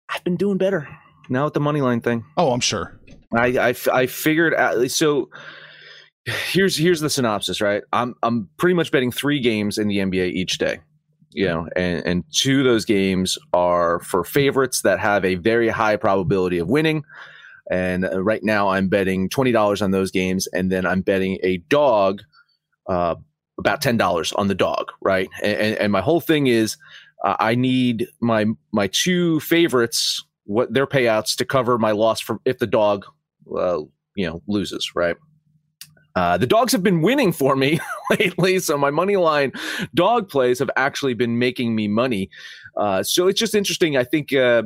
I've 0.08 0.24
been 0.24 0.36
doing 0.36 0.58
better 0.58 0.88
now 1.28 1.44
with 1.44 1.54
the 1.54 1.60
money 1.60 1.80
line 1.80 2.00
thing. 2.00 2.24
Oh, 2.36 2.52
I'm 2.52 2.60
sure. 2.60 2.98
I 3.34 3.70
I, 3.70 3.74
I 3.92 4.06
figured 4.06 4.54
out 4.54 4.90
so. 4.90 5.30
Here's 6.50 6.76
here's 6.76 7.00
the 7.00 7.08
synopsis, 7.08 7.60
right? 7.60 7.84
I'm 7.92 8.14
I'm 8.22 8.48
pretty 8.58 8.74
much 8.74 8.90
betting 8.90 9.12
three 9.12 9.38
games 9.38 9.78
in 9.78 9.86
the 9.86 9.98
NBA 9.98 10.32
each 10.32 10.58
day, 10.58 10.80
you 11.30 11.46
know, 11.46 11.68
and 11.76 12.04
and 12.04 12.24
two 12.32 12.58
of 12.60 12.64
those 12.64 12.84
games 12.84 13.38
are 13.52 14.00
for 14.00 14.24
favorites 14.24 14.82
that 14.82 14.98
have 14.98 15.24
a 15.24 15.36
very 15.36 15.68
high 15.68 15.94
probability 15.94 16.58
of 16.58 16.68
winning. 16.68 17.04
And 17.70 18.04
uh, 18.04 18.22
right 18.22 18.42
now, 18.42 18.70
I'm 18.70 18.88
betting 18.88 19.28
twenty 19.28 19.52
dollars 19.52 19.82
on 19.82 19.92
those 19.92 20.10
games, 20.10 20.48
and 20.52 20.70
then 20.70 20.84
I'm 20.84 21.00
betting 21.00 21.38
a 21.44 21.58
dog, 21.68 22.22
uh, 22.88 23.14
about 23.58 23.80
ten 23.80 23.96
dollars 23.96 24.32
on 24.32 24.48
the 24.48 24.54
dog, 24.54 24.92
right? 25.00 25.28
And, 25.42 25.76
and, 25.76 25.92
my 25.92 26.00
whole 26.00 26.20
thing 26.20 26.46
is, 26.46 26.76
uh, 27.24 27.36
I 27.38 27.54
need 27.54 28.08
my 28.20 28.46
my 28.72 28.88
two 28.88 29.40
favorites, 29.40 30.24
what 30.44 30.72
their 30.72 30.86
payouts 30.86 31.36
to 31.36 31.44
cover 31.44 31.78
my 31.78 31.92
loss 31.92 32.20
from 32.20 32.40
if 32.44 32.58
the 32.58 32.66
dog, 32.66 33.06
uh, 33.56 33.80
you 34.14 34.26
know, 34.26 34.42
loses, 34.46 34.92
right? 34.94 35.16
Uh, 36.16 36.38
the 36.38 36.46
dogs 36.46 36.72
have 36.72 36.82
been 36.82 37.02
winning 37.02 37.30
for 37.30 37.56
me 37.56 37.78
lately, 38.18 38.58
so 38.58 38.78
my 38.78 38.90
money 38.90 39.16
line 39.16 39.52
dog 39.94 40.28
plays 40.30 40.58
have 40.58 40.70
actually 40.74 41.12
been 41.12 41.38
making 41.38 41.74
me 41.74 41.86
money. 41.86 42.30
Uh, 42.76 43.02
so 43.02 43.28
it's 43.28 43.38
just 43.38 43.54
interesting. 43.54 43.96
I 43.98 44.04
think 44.04 44.32
uh, 44.32 44.62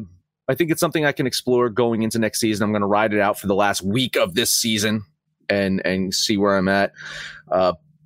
I 0.48 0.54
think 0.54 0.70
it's 0.70 0.80
something 0.80 1.04
I 1.04 1.12
can 1.12 1.26
explore 1.26 1.68
going 1.68 2.02
into 2.02 2.18
next 2.18 2.40
season. 2.40 2.64
I'm 2.64 2.72
going 2.72 2.82
to 2.82 2.86
ride 2.86 3.12
it 3.12 3.20
out 3.20 3.38
for 3.38 3.48
the 3.48 3.54
last 3.54 3.82
week 3.82 4.16
of 4.16 4.34
this 4.34 4.52
season 4.52 5.04
and 5.48 5.84
and 5.84 6.14
see 6.14 6.36
where 6.36 6.56
I'm 6.56 6.68
at. 6.68 6.92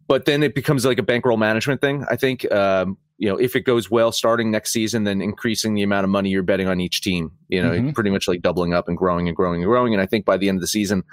But 0.07 0.25
then 0.27 0.43
it 0.43 0.55
becomes 0.55 0.85
like 0.85 0.99
a 0.99 1.03
bankroll 1.03 1.37
management 1.37 1.81
thing. 1.81 2.05
I 2.11 2.17
think 2.17 2.51
um, 2.53 2.99
you 3.19 3.29
know 3.29 3.37
if 3.37 3.57
it 3.57 3.61
goes 3.63 3.91
well 3.91 4.13
starting 4.13 4.51
next 4.51 4.73
season, 4.73 5.05
then 5.05 5.21
increasing 5.23 5.75
the 5.75 5.83
amount 5.83 6.05
of 6.05 6.11
money 6.11 6.31
you're 6.31 6.43
betting 6.43 6.69
on 6.69 6.81
each 6.81 7.01
team. 7.01 7.31
You 7.49 7.63
know, 7.63 7.71
Mhm. 7.71 7.95
pretty 7.95 8.11
much 8.11 8.29
like 8.29 8.43
doubling 8.43 8.75
up 8.75 8.89
and 8.89 8.97
growing 8.99 9.29
and 9.29 9.37
growing 9.37 9.63
and 9.63 9.69
growing. 9.71 9.95
And 9.95 10.03
I 10.03 10.07
think 10.07 10.25
by 10.25 10.37
the 10.37 10.49
end 10.49 10.57
of 10.59 10.61
the 10.61 10.67
season, 10.69 11.05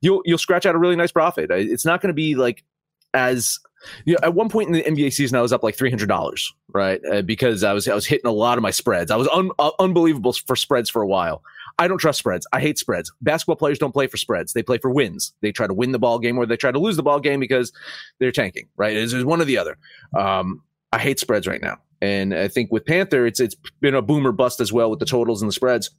you'll 0.00 0.22
you'll 0.24 0.38
scratch 0.38 0.64
out 0.66 0.74
a 0.74 0.78
really 0.78 0.96
nice 0.96 1.12
profit. 1.12 1.50
It's 1.50 1.84
not 1.84 2.00
going 2.00 2.08
to 2.08 2.14
be 2.14 2.34
like 2.34 2.64
as 3.12 3.58
you 4.04 4.12
know, 4.12 4.18
at 4.22 4.34
one 4.34 4.48
point 4.50 4.68
in 4.68 4.72
the 4.74 4.82
NBA 4.82 5.12
season, 5.12 5.36
I 5.38 5.40
was 5.42 5.52
up 5.52 5.62
like 5.62 5.74
three 5.74 5.90
hundred 5.90 6.08
dollars, 6.08 6.52
right? 6.72 7.00
Uh, 7.10 7.22
because 7.22 7.64
I 7.64 7.72
was 7.72 7.88
I 7.88 7.94
was 7.94 8.06
hitting 8.06 8.26
a 8.28 8.32
lot 8.32 8.58
of 8.58 8.62
my 8.62 8.70
spreads. 8.70 9.10
I 9.10 9.16
was 9.16 9.26
un- 9.28 9.50
uh, 9.58 9.70
unbelievable 9.78 10.32
for 10.32 10.54
spreads 10.54 10.88
for 10.90 11.02
a 11.02 11.06
while. 11.06 11.42
I 11.80 11.88
don't 11.88 11.98
trust 11.98 12.18
spreads. 12.20 12.46
I 12.52 12.60
hate 12.60 12.78
spreads. 12.78 13.10
Basketball 13.22 13.56
players 13.56 13.78
don't 13.78 13.92
play 13.92 14.06
for 14.06 14.16
spreads. 14.18 14.52
They 14.52 14.62
play 14.62 14.78
for 14.78 14.90
wins. 14.90 15.32
They 15.40 15.50
try 15.50 15.66
to 15.66 15.74
win 15.74 15.90
the 15.92 15.98
ball 15.98 16.18
game 16.20 16.38
or 16.38 16.46
they 16.46 16.56
try 16.56 16.70
to 16.70 16.78
lose 16.78 16.96
the 16.96 17.02
ball 17.02 17.18
game 17.20 17.40
because 17.40 17.72
they're 18.20 18.30
tanking, 18.30 18.68
right? 18.76 18.96
It's, 18.96 19.12
it's 19.12 19.24
one 19.24 19.40
or 19.40 19.44
the 19.46 19.58
other. 19.58 19.78
Um, 20.16 20.62
I 20.92 20.98
hate 20.98 21.18
spreads 21.18 21.46
right 21.46 21.62
now, 21.62 21.78
and 22.02 22.34
I 22.34 22.48
think 22.48 22.70
with 22.70 22.84
Panther, 22.84 23.24
it's 23.26 23.40
it's 23.40 23.56
been 23.80 23.94
a 23.94 24.02
boomer 24.02 24.32
bust 24.32 24.60
as 24.60 24.72
well 24.72 24.90
with 24.90 24.98
the 25.00 25.06
totals 25.06 25.40
and 25.42 25.48
the 25.48 25.52
spreads. 25.52 25.90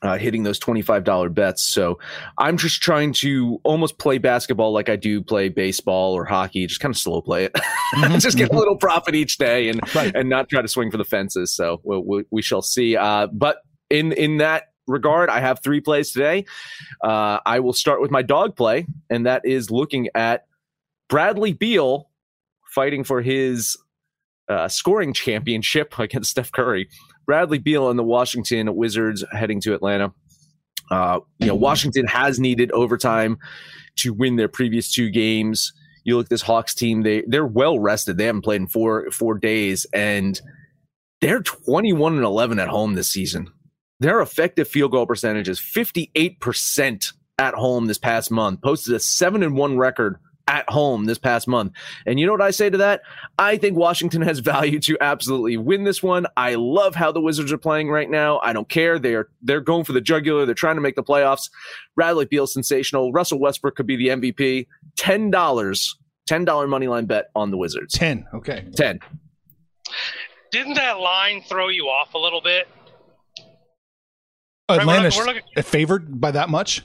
Uh, 0.00 0.18
hitting 0.18 0.42
those 0.42 0.58
$25 0.58 1.32
bets. 1.32 1.62
So 1.62 2.00
I'm 2.36 2.56
just 2.56 2.82
trying 2.82 3.12
to 3.14 3.60
almost 3.62 3.98
play 3.98 4.18
basketball 4.18 4.72
like 4.72 4.88
I 4.88 4.96
do 4.96 5.22
play 5.22 5.48
baseball 5.48 6.12
or 6.14 6.24
hockey, 6.24 6.66
just 6.66 6.80
kind 6.80 6.92
of 6.92 6.98
slow 6.98 7.20
play 7.22 7.44
it. 7.44 7.54
just 8.20 8.36
get 8.36 8.50
a 8.52 8.58
little 8.58 8.76
profit 8.76 9.14
each 9.14 9.38
day 9.38 9.68
and 9.68 9.80
Right. 9.94 10.10
and 10.12 10.28
not 10.28 10.48
try 10.48 10.60
to 10.60 10.66
swing 10.66 10.90
for 10.90 10.96
the 10.96 11.04
fences. 11.04 11.54
So 11.54 11.80
we, 11.84 11.98
we, 11.98 12.24
we 12.32 12.42
shall 12.42 12.62
see. 12.62 12.96
Uh, 12.96 13.28
but 13.28 13.58
in 13.90 14.10
in 14.10 14.38
that 14.38 14.71
regard, 14.86 15.30
I 15.30 15.40
have 15.40 15.60
three 15.62 15.80
plays 15.80 16.12
today. 16.12 16.46
Uh, 17.02 17.38
I 17.44 17.60
will 17.60 17.72
start 17.72 18.00
with 18.00 18.10
my 18.10 18.22
dog 18.22 18.56
play, 18.56 18.86
and 19.10 19.26
that 19.26 19.42
is 19.44 19.70
looking 19.70 20.08
at 20.14 20.46
Bradley 21.08 21.52
Beal 21.52 22.08
fighting 22.74 23.04
for 23.04 23.20
his 23.20 23.76
uh, 24.48 24.68
scoring 24.68 25.12
championship 25.12 25.98
against 25.98 26.30
Steph 26.30 26.52
Curry. 26.52 26.88
Bradley 27.26 27.58
Beal 27.58 27.90
and 27.90 27.98
the 27.98 28.04
Washington 28.04 28.74
Wizards 28.74 29.24
heading 29.32 29.60
to 29.60 29.74
Atlanta. 29.74 30.12
Uh, 30.90 31.20
you 31.38 31.46
know, 31.46 31.54
Washington 31.54 32.06
has 32.06 32.38
needed 32.38 32.70
overtime 32.72 33.38
to 33.96 34.12
win 34.12 34.36
their 34.36 34.48
previous 34.48 34.92
two 34.92 35.10
games. 35.10 35.72
You 36.04 36.16
look 36.16 36.26
at 36.26 36.30
this 36.30 36.42
Hawks 36.42 36.74
team; 36.74 37.02
they 37.02 37.22
they're 37.26 37.46
well 37.46 37.78
rested. 37.78 38.18
They 38.18 38.26
haven't 38.26 38.42
played 38.42 38.60
in 38.60 38.66
four 38.66 39.10
four 39.12 39.38
days, 39.38 39.86
and 39.94 40.38
they're 41.20 41.40
twenty 41.40 41.92
one 41.92 42.16
and 42.16 42.24
eleven 42.24 42.58
at 42.58 42.68
home 42.68 42.94
this 42.94 43.08
season. 43.08 43.48
Their 44.02 44.20
effective 44.20 44.66
field 44.66 44.90
goal 44.90 45.06
percentage 45.06 45.48
is 45.48 45.60
fifty 45.60 46.10
eight 46.16 46.40
percent 46.40 47.12
at 47.38 47.54
home 47.54 47.86
this 47.86 47.98
past 47.98 48.32
month. 48.32 48.60
Posted 48.60 48.94
a 48.94 48.98
seven 48.98 49.44
and 49.44 49.56
one 49.56 49.78
record 49.78 50.16
at 50.48 50.68
home 50.68 51.04
this 51.04 51.18
past 51.18 51.46
month. 51.46 51.72
And 52.04 52.18
you 52.18 52.26
know 52.26 52.32
what 52.32 52.40
I 52.40 52.50
say 52.50 52.68
to 52.68 52.78
that? 52.78 53.02
I 53.38 53.56
think 53.56 53.76
Washington 53.76 54.20
has 54.22 54.40
value 54.40 54.80
to 54.80 54.98
absolutely 55.00 55.56
win 55.56 55.84
this 55.84 56.02
one. 56.02 56.26
I 56.36 56.56
love 56.56 56.96
how 56.96 57.12
the 57.12 57.20
Wizards 57.20 57.52
are 57.52 57.58
playing 57.58 57.90
right 57.90 58.10
now. 58.10 58.40
I 58.40 58.52
don't 58.52 58.68
care. 58.68 58.98
They're 58.98 59.28
they're 59.40 59.60
going 59.60 59.84
for 59.84 59.92
the 59.92 60.00
jugular. 60.00 60.46
They're 60.46 60.56
trying 60.56 60.74
to 60.74 60.82
make 60.82 60.96
the 60.96 61.04
playoffs. 61.04 61.48
Bradley 61.94 62.26
Beal 62.26 62.48
sensational. 62.48 63.12
Russell 63.12 63.38
Westbrook 63.38 63.76
could 63.76 63.86
be 63.86 63.96
the 63.96 64.08
MVP. 64.08 64.66
Ten 64.96 65.30
dollars, 65.30 65.96
ten 66.26 66.44
dollar 66.44 66.66
money 66.66 66.88
line 66.88 67.06
bet 67.06 67.26
on 67.36 67.52
the 67.52 67.56
Wizards. 67.56 67.94
10. 67.94 68.26
Okay. 68.34 68.66
Ten. 68.74 68.98
Didn't 70.50 70.74
that 70.74 70.98
line 70.98 71.40
throw 71.48 71.68
you 71.68 71.84
off 71.84 72.14
a 72.14 72.18
little 72.18 72.40
bit? 72.40 72.66
We're 74.68 74.80
Atlanta's 74.80 75.16
we're 75.16 75.26
looking- 75.26 75.62
favored 75.62 76.20
by 76.20 76.30
that 76.30 76.48
much? 76.48 76.82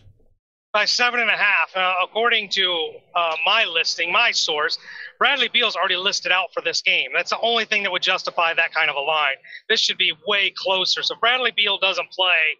By 0.74 0.86
seven 0.86 1.19
and 1.19 1.29
a 1.29 1.38
half. 1.38 1.75
Uh, 1.75 1.96
according 2.03 2.50
to 2.50 2.91
uh, 3.15 3.36
my 3.46 3.65
listing, 3.65 4.12
my 4.12 4.31
source, 4.31 4.77
Bradley 5.17 5.48
Beal's 5.48 5.75
already 5.75 5.96
listed 5.96 6.31
out 6.31 6.53
for 6.53 6.62
this 6.62 6.81
game. 6.81 7.10
That's 7.15 7.31
the 7.31 7.39
only 7.39 7.65
thing 7.65 7.81
that 7.84 7.91
would 7.91 8.01
justify 8.03 8.53
that 8.53 8.74
kind 8.74 8.89
of 8.89 8.96
a 8.96 9.00
line. 9.00 9.36
This 9.69 9.79
should 9.79 9.98
be 9.98 10.13
way 10.27 10.53
closer. 10.55 11.01
So 11.01 11.15
Bradley 11.19 11.51
Beal 11.55 11.79
doesn't 11.79 12.12
play. 12.12 12.57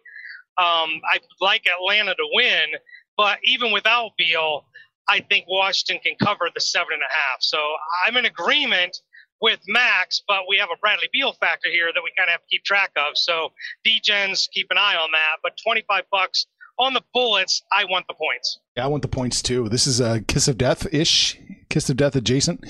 Um, 0.56 1.00
I 1.08 1.18
like 1.40 1.64
Atlanta 1.66 2.14
to 2.14 2.28
win, 2.32 2.70
but 3.16 3.38
even 3.44 3.70
without 3.72 4.10
Beal, 4.16 4.64
I 5.08 5.20
think 5.20 5.44
Washington 5.48 6.00
can 6.04 6.16
cover 6.20 6.50
the 6.52 6.60
seven 6.60 6.94
and 6.94 7.02
a 7.02 7.12
half. 7.12 7.40
So 7.40 7.58
I'm 8.06 8.16
in 8.16 8.24
agreement 8.24 9.00
with 9.40 9.60
Max, 9.68 10.22
but 10.26 10.40
we 10.48 10.58
have 10.58 10.68
a 10.72 10.78
Bradley 10.80 11.08
Beal 11.12 11.32
factor 11.32 11.70
here 11.70 11.90
that 11.94 12.02
we 12.02 12.10
kind 12.16 12.28
of 12.28 12.32
have 12.32 12.40
to 12.40 12.46
keep 12.50 12.64
track 12.64 12.90
of. 12.96 13.16
So 13.16 13.50
DGens, 13.86 14.48
keep 14.52 14.66
an 14.70 14.78
eye 14.78 14.96
on 14.96 15.10
that. 15.12 15.36
But 15.42 15.52
25 15.62 16.04
bucks 16.10 16.46
on 16.78 16.94
the 16.94 17.02
bullets, 17.12 17.62
I 17.72 17.84
want 17.84 18.06
the 18.08 18.14
points. 18.14 18.58
Yeah, 18.76 18.84
I 18.84 18.88
want 18.88 19.02
the 19.02 19.08
points 19.08 19.42
too. 19.42 19.68
This 19.68 19.86
is 19.86 20.00
a 20.00 20.20
kiss 20.22 20.48
of 20.48 20.58
death 20.58 20.86
ish, 20.92 21.38
kiss 21.70 21.88
of 21.90 21.96
death 21.96 22.16
adjacent. 22.16 22.64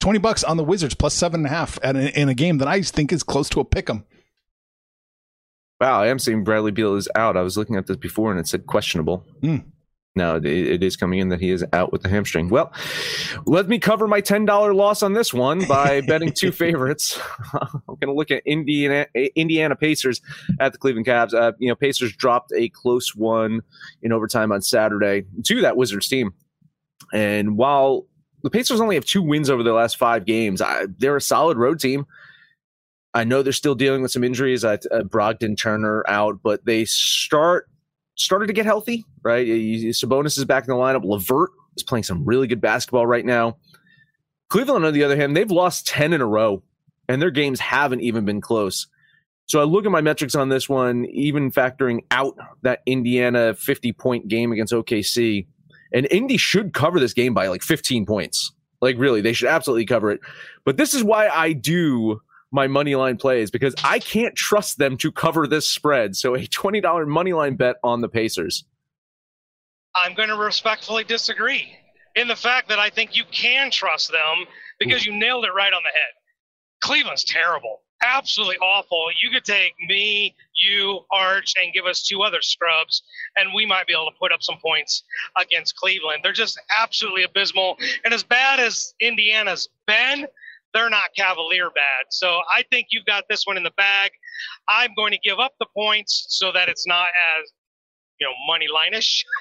20 0.00 0.18
bucks 0.18 0.42
on 0.42 0.56
the 0.56 0.64
Wizards 0.64 0.94
plus 0.94 1.14
seven 1.14 1.40
and 1.40 1.46
a 1.46 1.50
half 1.50 1.78
at 1.82 1.94
a, 1.96 2.20
in 2.20 2.28
a 2.28 2.34
game 2.34 2.58
that 2.58 2.68
I 2.68 2.82
think 2.82 3.12
is 3.12 3.22
close 3.22 3.48
to 3.50 3.60
a 3.60 3.64
pick 3.64 3.88
'em. 3.88 4.04
Wow, 5.80 6.00
I 6.00 6.08
am 6.08 6.18
seeing 6.18 6.44
Bradley 6.44 6.70
Beal 6.70 6.94
is 6.94 7.08
out. 7.16 7.36
I 7.36 7.42
was 7.42 7.56
looking 7.56 7.76
at 7.76 7.86
this 7.86 7.96
before 7.96 8.30
and 8.30 8.38
it 8.38 8.46
said 8.46 8.66
questionable. 8.66 9.26
Hmm. 9.40 9.56
No, 10.14 10.36
it, 10.36 10.44
it 10.44 10.82
is 10.82 10.94
coming 10.96 11.20
in 11.20 11.30
that 11.30 11.40
he 11.40 11.50
is 11.50 11.64
out 11.72 11.90
with 11.90 12.02
the 12.02 12.08
hamstring. 12.08 12.50
Well, 12.50 12.70
let 13.46 13.66
me 13.66 13.78
cover 13.78 14.06
my 14.06 14.20
ten 14.20 14.44
dollar 14.44 14.74
loss 14.74 15.02
on 15.02 15.14
this 15.14 15.32
one 15.32 15.66
by 15.66 16.00
betting 16.06 16.32
two 16.32 16.52
favorites. 16.52 17.18
I'm 17.54 17.80
going 17.86 18.08
to 18.08 18.12
look 18.12 18.30
at 18.30 18.42
Indiana 18.46 19.06
Indiana 19.34 19.74
Pacers 19.74 20.20
at 20.60 20.72
the 20.72 20.78
Cleveland 20.78 21.06
Cavs. 21.06 21.32
Uh, 21.32 21.52
you 21.58 21.68
know, 21.68 21.74
Pacers 21.74 22.14
dropped 22.14 22.52
a 22.54 22.68
close 22.68 23.14
one 23.14 23.62
in 24.02 24.12
overtime 24.12 24.52
on 24.52 24.60
Saturday 24.60 25.24
to 25.44 25.62
that 25.62 25.78
Wizards 25.78 26.08
team, 26.08 26.34
and 27.14 27.56
while 27.56 28.06
the 28.42 28.50
Pacers 28.50 28.80
only 28.80 28.96
have 28.96 29.06
two 29.06 29.22
wins 29.22 29.48
over 29.48 29.62
their 29.62 29.72
last 29.72 29.96
five 29.96 30.26
games, 30.26 30.60
I, 30.60 30.86
they're 30.98 31.16
a 31.16 31.22
solid 31.22 31.56
road 31.56 31.80
team. 31.80 32.04
I 33.14 33.24
know 33.24 33.42
they're 33.42 33.52
still 33.52 33.74
dealing 33.74 34.02
with 34.02 34.10
some 34.10 34.24
injuries. 34.24 34.64
Uh, 34.64 34.78
uh, 34.90 35.00
Brogdon, 35.00 35.56
Turner 35.56 36.04
out, 36.08 36.40
but 36.42 36.64
they 36.64 36.84
start 36.84 37.68
started 38.14 38.46
to 38.46 38.52
get 38.52 38.66
healthy. 38.66 39.04
Right, 39.22 39.46
Sabonis 39.46 40.38
is 40.38 40.44
back 40.44 40.64
in 40.64 40.74
the 40.74 40.80
lineup. 40.80 41.04
LeVert 41.04 41.50
is 41.76 41.82
playing 41.82 42.04
some 42.04 42.24
really 42.24 42.46
good 42.46 42.60
basketball 42.60 43.06
right 43.06 43.24
now. 43.24 43.56
Cleveland, 44.48 44.84
on 44.84 44.92
the 44.92 45.04
other 45.04 45.16
hand, 45.16 45.36
they've 45.36 45.50
lost 45.50 45.86
ten 45.86 46.12
in 46.12 46.20
a 46.20 46.26
row, 46.26 46.62
and 47.08 47.22
their 47.22 47.30
games 47.30 47.60
haven't 47.60 48.00
even 48.00 48.24
been 48.24 48.40
close. 48.40 48.86
So 49.46 49.60
I 49.60 49.64
look 49.64 49.84
at 49.84 49.90
my 49.90 50.00
metrics 50.00 50.34
on 50.34 50.48
this 50.48 50.68
one, 50.68 51.04
even 51.06 51.50
factoring 51.50 52.00
out 52.10 52.36
that 52.62 52.80
Indiana 52.86 53.54
50 53.54 53.92
point 53.92 54.28
game 54.28 54.52
against 54.52 54.72
OKC, 54.72 55.46
and 55.92 56.06
Indy 56.10 56.36
should 56.36 56.72
cover 56.72 57.00
this 57.00 57.12
game 57.12 57.34
by 57.34 57.48
like 57.48 57.62
15 57.62 58.06
points. 58.06 58.52
Like 58.80 58.96
really, 58.98 59.20
they 59.20 59.32
should 59.32 59.48
absolutely 59.48 59.86
cover 59.86 60.10
it. 60.10 60.20
But 60.64 60.76
this 60.76 60.94
is 60.94 61.04
why 61.04 61.28
I 61.28 61.52
do 61.52 62.20
my 62.52 62.68
money 62.68 62.94
line 62.94 63.16
plays 63.16 63.50
because 63.50 63.74
I 63.82 63.98
can't 63.98 64.36
trust 64.36 64.78
them 64.78 64.96
to 64.98 65.10
cover 65.10 65.46
this 65.46 65.66
spread. 65.66 66.14
So 66.16 66.34
a 66.34 66.40
$20 66.40 67.06
money 67.08 67.32
line 67.32 67.56
bet 67.56 67.76
on 67.82 68.02
the 68.02 68.08
Pacers. 68.08 68.64
I'm 69.94 70.14
going 70.14 70.28
to 70.28 70.36
respectfully 70.36 71.04
disagree 71.04 71.74
in 72.14 72.28
the 72.28 72.36
fact 72.36 72.68
that 72.68 72.78
I 72.78 72.90
think 72.90 73.16
you 73.16 73.24
can 73.32 73.70
trust 73.70 74.12
them 74.12 74.46
because 74.78 75.04
you 75.04 75.12
nailed 75.12 75.44
it 75.44 75.52
right 75.54 75.72
on 75.72 75.82
the 75.82 75.90
head. 75.90 76.12
Cleveland's 76.82 77.24
terrible. 77.24 77.80
absolutely 78.02 78.56
awful. 78.58 79.06
You 79.22 79.30
could 79.30 79.44
take 79.44 79.74
me, 79.88 80.34
you, 80.60 81.00
Arch, 81.10 81.54
and 81.62 81.72
give 81.72 81.86
us 81.86 82.02
two 82.02 82.22
other 82.22 82.42
scrubs, 82.42 83.02
and 83.36 83.50
we 83.54 83.64
might 83.64 83.86
be 83.86 83.92
able 83.92 84.06
to 84.06 84.18
put 84.18 84.32
up 84.32 84.42
some 84.42 84.56
points 84.64 85.04
against 85.36 85.76
Cleveland. 85.76 86.20
They're 86.22 86.32
just 86.32 86.60
absolutely 86.78 87.22
abysmal. 87.24 87.76
And 88.04 88.12
as 88.12 88.22
bad 88.22 88.60
as 88.60 88.94
Indiana's 89.00 89.68
been, 89.86 90.26
they're 90.74 90.90
not 90.90 91.04
Cavalier 91.16 91.70
bad. 91.74 92.06
So 92.10 92.40
I 92.50 92.64
think 92.70 92.88
you've 92.90 93.04
got 93.04 93.24
this 93.28 93.44
one 93.44 93.56
in 93.56 93.62
the 93.62 93.72
bag. 93.76 94.12
I'm 94.68 94.90
going 94.96 95.12
to 95.12 95.18
give 95.18 95.38
up 95.38 95.52
the 95.58 95.66
points 95.76 96.26
so 96.28 96.52
that 96.52 96.68
it's 96.68 96.86
not 96.86 97.08
as, 97.38 97.50
you 98.20 98.26
know, 98.26 98.32
money 98.46 98.66
line-ish. 98.72 99.24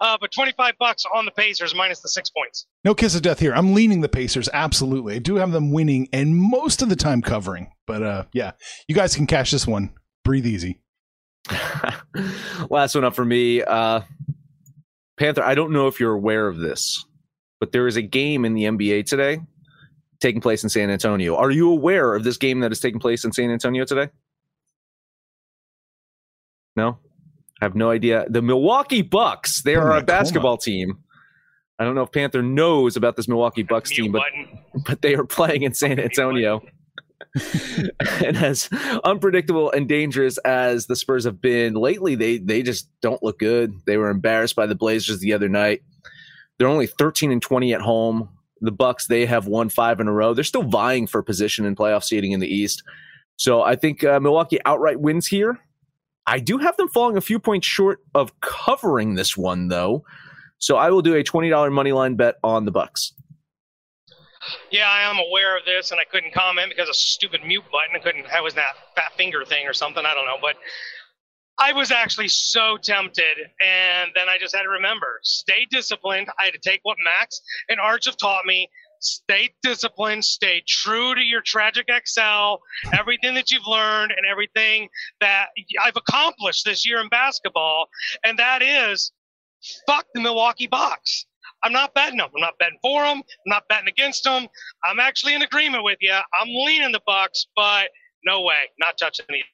Uh, 0.00 0.16
but 0.20 0.30
25 0.30 0.74
bucks 0.78 1.02
on 1.12 1.24
the 1.24 1.32
Pacers 1.32 1.74
minus 1.74 1.98
the 2.00 2.08
six 2.08 2.30
points. 2.30 2.68
No 2.84 2.94
kiss 2.94 3.16
of 3.16 3.22
death 3.22 3.40
here. 3.40 3.52
I'm 3.52 3.74
leaning 3.74 4.02
the 4.02 4.08
Pacers. 4.08 4.48
Absolutely. 4.52 5.16
I 5.16 5.18
do 5.18 5.34
have 5.34 5.50
them 5.50 5.72
winning 5.72 6.08
and 6.12 6.36
most 6.36 6.80
of 6.80 6.88
the 6.88 6.94
time 6.94 7.22
covering. 7.22 7.72
But 7.84 8.04
uh, 8.04 8.24
yeah, 8.32 8.52
you 8.86 8.94
guys 8.94 9.16
can 9.16 9.26
cash 9.26 9.50
this 9.50 9.66
one. 9.66 9.90
Breathe 10.24 10.46
easy. 10.46 10.78
Last 12.70 12.94
one 12.94 13.02
up 13.02 13.16
for 13.16 13.24
me. 13.24 13.60
Uh, 13.60 14.02
Panther, 15.18 15.42
I 15.42 15.56
don't 15.56 15.72
know 15.72 15.88
if 15.88 15.98
you're 15.98 16.14
aware 16.14 16.46
of 16.46 16.58
this, 16.58 17.04
but 17.58 17.72
there 17.72 17.88
is 17.88 17.96
a 17.96 18.02
game 18.02 18.44
in 18.44 18.54
the 18.54 18.62
NBA 18.62 19.06
today 19.06 19.40
taking 20.20 20.40
place 20.40 20.62
in 20.62 20.68
San 20.68 20.90
Antonio. 20.90 21.36
Are 21.36 21.50
you 21.50 21.70
aware 21.70 22.14
of 22.14 22.24
this 22.24 22.36
game 22.36 22.60
that 22.60 22.72
is 22.72 22.80
taking 22.80 23.00
place 23.00 23.24
in 23.24 23.32
San 23.32 23.50
Antonio 23.50 23.84
today? 23.84 24.10
No? 26.76 26.98
I 27.60 27.64
have 27.64 27.74
no 27.74 27.90
idea. 27.90 28.26
The 28.28 28.42
Milwaukee 28.42 29.02
Bucks, 29.02 29.62
they 29.62 29.74
are 29.74 29.96
a 29.96 30.02
basketball 30.02 30.58
team. 30.58 30.98
I 31.78 31.84
don't 31.84 31.94
know 31.94 32.02
if 32.02 32.12
Panther 32.12 32.42
knows 32.42 32.96
about 32.96 33.16
this 33.16 33.28
Milwaukee 33.28 33.62
Bucks 33.62 33.90
team, 33.90 34.12
but, 34.12 34.22
but 34.86 35.02
they 35.02 35.14
are 35.14 35.24
playing 35.24 35.62
in 35.62 35.74
San 35.74 35.98
Antonio. 35.98 36.60
and 38.00 38.36
as 38.36 38.68
unpredictable 39.04 39.70
and 39.70 39.88
dangerous 39.88 40.38
as 40.38 40.86
the 40.86 40.96
Spurs 40.96 41.24
have 41.24 41.40
been 41.40 41.74
lately, 41.74 42.14
they 42.14 42.38
they 42.38 42.62
just 42.62 42.88
don't 43.00 43.22
look 43.22 43.38
good. 43.38 43.72
They 43.86 43.96
were 43.96 44.10
embarrassed 44.10 44.56
by 44.56 44.66
the 44.66 44.74
Blazers 44.74 45.20
the 45.20 45.32
other 45.32 45.48
night. 45.48 45.82
They're 46.58 46.68
only 46.68 46.86
13 46.86 47.30
and 47.30 47.42
20 47.42 47.74
at 47.74 47.80
home. 47.80 48.28
The 48.60 48.72
Bucks 48.72 49.06
they 49.06 49.26
have 49.26 49.46
won 49.46 49.68
five 49.68 50.00
in 50.00 50.08
a 50.08 50.12
row. 50.12 50.34
They're 50.34 50.44
still 50.44 50.62
vying 50.62 51.06
for 51.06 51.22
position 51.22 51.64
in 51.64 51.76
playoff 51.76 52.04
seeding 52.04 52.32
in 52.32 52.40
the 52.40 52.52
East. 52.52 52.82
So 53.36 53.62
I 53.62 53.76
think 53.76 54.04
uh, 54.04 54.20
Milwaukee 54.20 54.58
outright 54.64 55.00
wins 55.00 55.26
here. 55.26 55.58
I 56.26 56.40
do 56.40 56.58
have 56.58 56.76
them 56.76 56.88
falling 56.88 57.16
a 57.16 57.20
few 57.20 57.38
points 57.38 57.66
short 57.66 58.00
of 58.14 58.38
covering 58.40 59.14
this 59.14 59.36
one 59.36 59.68
though. 59.68 60.04
So 60.58 60.76
I 60.76 60.90
will 60.90 61.02
do 61.02 61.14
a 61.14 61.22
$20 61.22 61.72
money 61.72 61.92
line 61.92 62.16
bet 62.16 62.34
on 62.42 62.64
the 62.64 62.72
Bucks. 62.72 63.14
Yeah, 64.70 64.88
I 64.88 65.08
am 65.08 65.18
aware 65.18 65.56
of 65.56 65.64
this, 65.64 65.90
and 65.90 66.00
I 66.00 66.04
couldn't 66.04 66.32
comment 66.32 66.70
because 66.70 66.88
of 66.88 66.94
stupid 66.96 67.42
mute 67.44 67.64
button. 67.70 67.94
I 67.94 67.98
couldn't. 67.98 68.26
That 68.30 68.42
was 68.42 68.54
that 68.54 68.74
fat 68.94 69.12
finger 69.16 69.44
thing 69.44 69.66
or 69.66 69.72
something. 69.72 70.04
I 70.04 70.14
don't 70.14 70.26
know, 70.26 70.38
but 70.40 70.56
I 71.58 71.72
was 71.72 71.90
actually 71.90 72.28
so 72.28 72.76
tempted, 72.76 73.38
and 73.60 74.10
then 74.14 74.28
I 74.28 74.38
just 74.38 74.54
had 74.54 74.62
to 74.62 74.68
remember: 74.68 75.20
stay 75.22 75.66
disciplined. 75.70 76.28
I 76.38 76.44
had 76.44 76.54
to 76.54 76.60
take 76.60 76.80
what 76.84 76.96
Max 77.04 77.40
and 77.68 77.80
Arch 77.80 78.06
have 78.06 78.16
taught 78.16 78.46
me. 78.46 78.68
Stay 79.00 79.50
disciplined. 79.62 80.24
Stay 80.24 80.62
true 80.66 81.14
to 81.14 81.20
your 81.20 81.40
tragic 81.40 81.86
Excel. 81.88 82.60
Everything 82.98 83.34
that 83.34 83.50
you've 83.50 83.66
learned 83.66 84.12
and 84.16 84.26
everything 84.26 84.88
that 85.20 85.48
I've 85.84 85.96
accomplished 85.96 86.64
this 86.64 86.86
year 86.86 87.00
in 87.00 87.08
basketball, 87.08 87.88
and 88.24 88.38
that 88.38 88.62
is, 88.62 89.12
fuck 89.86 90.06
the 90.14 90.20
Milwaukee 90.20 90.66
Bucks. 90.66 91.26
I'm 91.62 91.72
not 91.72 91.94
betting 91.94 92.18
them. 92.18 92.30
I'm 92.34 92.40
not 92.40 92.58
betting 92.58 92.78
for 92.82 93.02
them. 93.02 93.18
I'm 93.18 93.22
not 93.46 93.64
betting 93.68 93.88
against 93.88 94.22
them. 94.24 94.46
I'm 94.84 95.00
actually 95.00 95.34
in 95.34 95.42
agreement 95.42 95.82
with 95.82 95.98
you. 96.00 96.12
I'm 96.12 96.48
leaning 96.48 96.92
the 96.92 97.00
Bucks, 97.04 97.46
but 97.56 97.88
no 98.24 98.42
way, 98.42 98.58
not 98.78 98.96
touching 98.98 99.26
these 99.28 99.44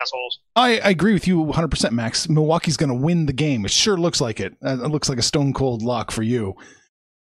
assholes. 0.00 0.40
I, 0.56 0.78
I 0.78 0.90
agree 0.90 1.12
with 1.12 1.26
you 1.26 1.44
100%, 1.44 1.92
Max. 1.92 2.28
Milwaukee's 2.28 2.76
going 2.76 2.90
to 2.90 2.94
win 2.94 3.26
the 3.26 3.32
game. 3.32 3.64
It 3.64 3.70
sure 3.70 3.96
looks 3.96 4.20
like 4.20 4.40
it. 4.40 4.54
Uh, 4.64 4.78
it 4.84 4.88
looks 4.88 5.08
like 5.08 5.18
a 5.18 5.22
stone 5.22 5.52
cold 5.52 5.82
lock 5.82 6.10
for 6.10 6.22
you. 6.22 6.54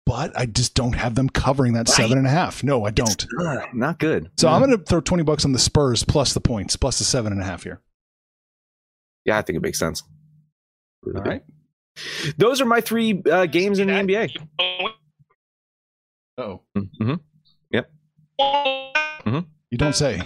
But 0.04 0.38
I 0.38 0.46
just 0.46 0.75
don't 0.75 0.92
have 0.92 1.16
them 1.16 1.28
covering 1.28 1.73
that 1.73 1.88
right. 1.88 1.96
seven 1.96 2.16
and 2.16 2.26
a 2.28 2.30
half. 2.30 2.62
No, 2.62 2.85
I 2.85 2.90
don't. 2.90 3.26
Uh, 3.40 3.66
not 3.75 3.99
good. 3.99 4.30
So 4.37 4.49
yeah. 4.49 4.54
I'm 4.54 4.62
going 4.62 4.78
to 4.78 4.85
throw 4.85 5.00
20 5.00 5.25
bucks 5.25 5.44
on 5.44 5.52
the 5.52 5.58
Spurs 5.58 6.04
plus 6.04 6.32
the 6.32 6.41
points, 6.41 6.76
plus 6.76 6.99
the 6.99 7.04
seven 7.04 7.32
and 7.32 7.43
a 7.43 7.45
half 7.45 7.64
here. 7.64 7.80
Yeah, 9.25 9.36
I 9.36 9.43
think 9.43 9.56
it 9.56 9.62
makes 9.62 9.80
sense. 9.80 10.04
All 11.04 11.23
right. 11.23 11.43
Those 12.36 12.60
are 12.60 12.67
my 12.67 12.80
three 12.80 13.23
uh, 13.30 13.47
games 13.47 13.80
in 13.80 13.88
the 13.88 13.95
NBA. 13.95 14.36
Oh. 16.38 16.62
Mm-hmm. 16.76 17.14
Yep. 17.71 17.91
Mm-hmm. 18.41 19.38
You 19.71 19.78
don't 19.78 19.95
say. 19.95 20.23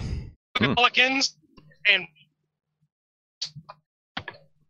Pelicans 0.55 1.37
and. 1.89 2.05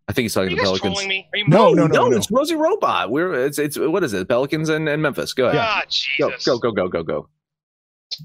I 0.08 0.14
think 0.14 0.26
he's 0.26 0.34
talking 0.34 0.58
to 0.58 0.62
Pelicans. 0.62 1.00
No, 1.48 1.72
no, 1.72 1.88
no, 1.88 1.88
no, 1.88 2.10
no, 2.10 2.18
It's 2.18 2.30
Rosie 2.30 2.56
Robot. 2.56 3.12
We're 3.12 3.46
it's 3.46 3.58
it's 3.58 3.78
what 3.80 4.04
is 4.04 4.14
it? 4.14 4.28
Pelicans 4.28 4.68
and, 4.68 4.90
and 4.90 5.02
Memphis. 5.02 5.32
Go 5.34 5.48
ahead. 5.48 5.62
Ah, 5.62 5.84
Jesus. 5.90 6.44
Go 6.44 6.58
go 6.58 6.72
go 6.72 6.90
go 6.90 7.02
go. 7.02 7.30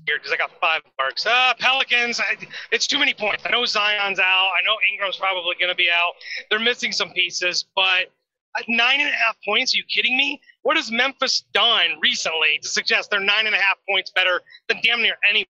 Here, 0.04 0.16
because 0.18 0.32
I 0.32 0.36
got 0.36 0.50
five 0.60 0.82
marks. 0.98 1.24
Uh, 1.26 1.54
Pelicans. 1.60 2.18
I, 2.18 2.36
it's 2.72 2.88
too 2.88 2.98
many 2.98 3.14
points. 3.14 3.44
I 3.46 3.50
know 3.50 3.64
Zion's 3.64 4.18
out. 4.18 4.50
I 4.50 4.64
know 4.64 4.76
Ingram's 4.90 5.16
probably 5.16 5.54
going 5.60 5.68
to 5.68 5.76
be 5.76 5.88
out. 5.88 6.14
They're 6.50 6.58
missing 6.58 6.90
some 6.90 7.10
pieces, 7.10 7.66
but 7.76 8.10
nine 8.68 9.00
and 9.00 9.08
a 9.08 9.12
half 9.12 9.36
points? 9.44 9.74
Are 9.74 9.78
you 9.78 9.84
kidding 9.84 10.16
me? 10.16 10.40
What 10.62 10.76
has 10.76 10.90
Memphis 10.90 11.44
done 11.52 11.98
recently 12.00 12.58
to 12.62 12.68
suggest 12.68 13.10
they're 13.10 13.20
nine 13.20 13.46
and 13.46 13.54
a 13.54 13.58
half 13.58 13.76
points 13.88 14.10
better 14.14 14.40
than 14.68 14.80
damn 14.82 15.02
near 15.02 15.16
any? 15.28 15.46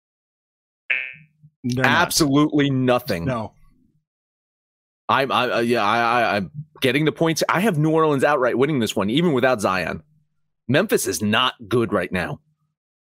Absolutely 1.83 2.70
nothing. 2.70 3.25
No. 3.25 3.53
I'm, 5.09 5.31
I, 5.31 5.51
uh, 5.51 5.61
yeah, 5.61 5.85
I, 5.85 5.98
I, 5.98 6.37
I'm 6.37 6.51
getting 6.81 7.05
the 7.05 7.12
points. 7.12 7.42
I 7.48 7.61
have 7.61 7.79
New 7.79 7.90
Orleans 7.90 8.25
outright 8.25 8.57
winning 8.57 8.79
this 8.79 8.96
one, 8.96 9.11
even 9.11 9.33
without 9.33 9.61
Zion. 9.61 10.03
Memphis 10.68 11.07
is 11.07 11.22
not 11.22 11.55
good 11.68 11.92
right 11.92 12.11
now. 12.11 12.40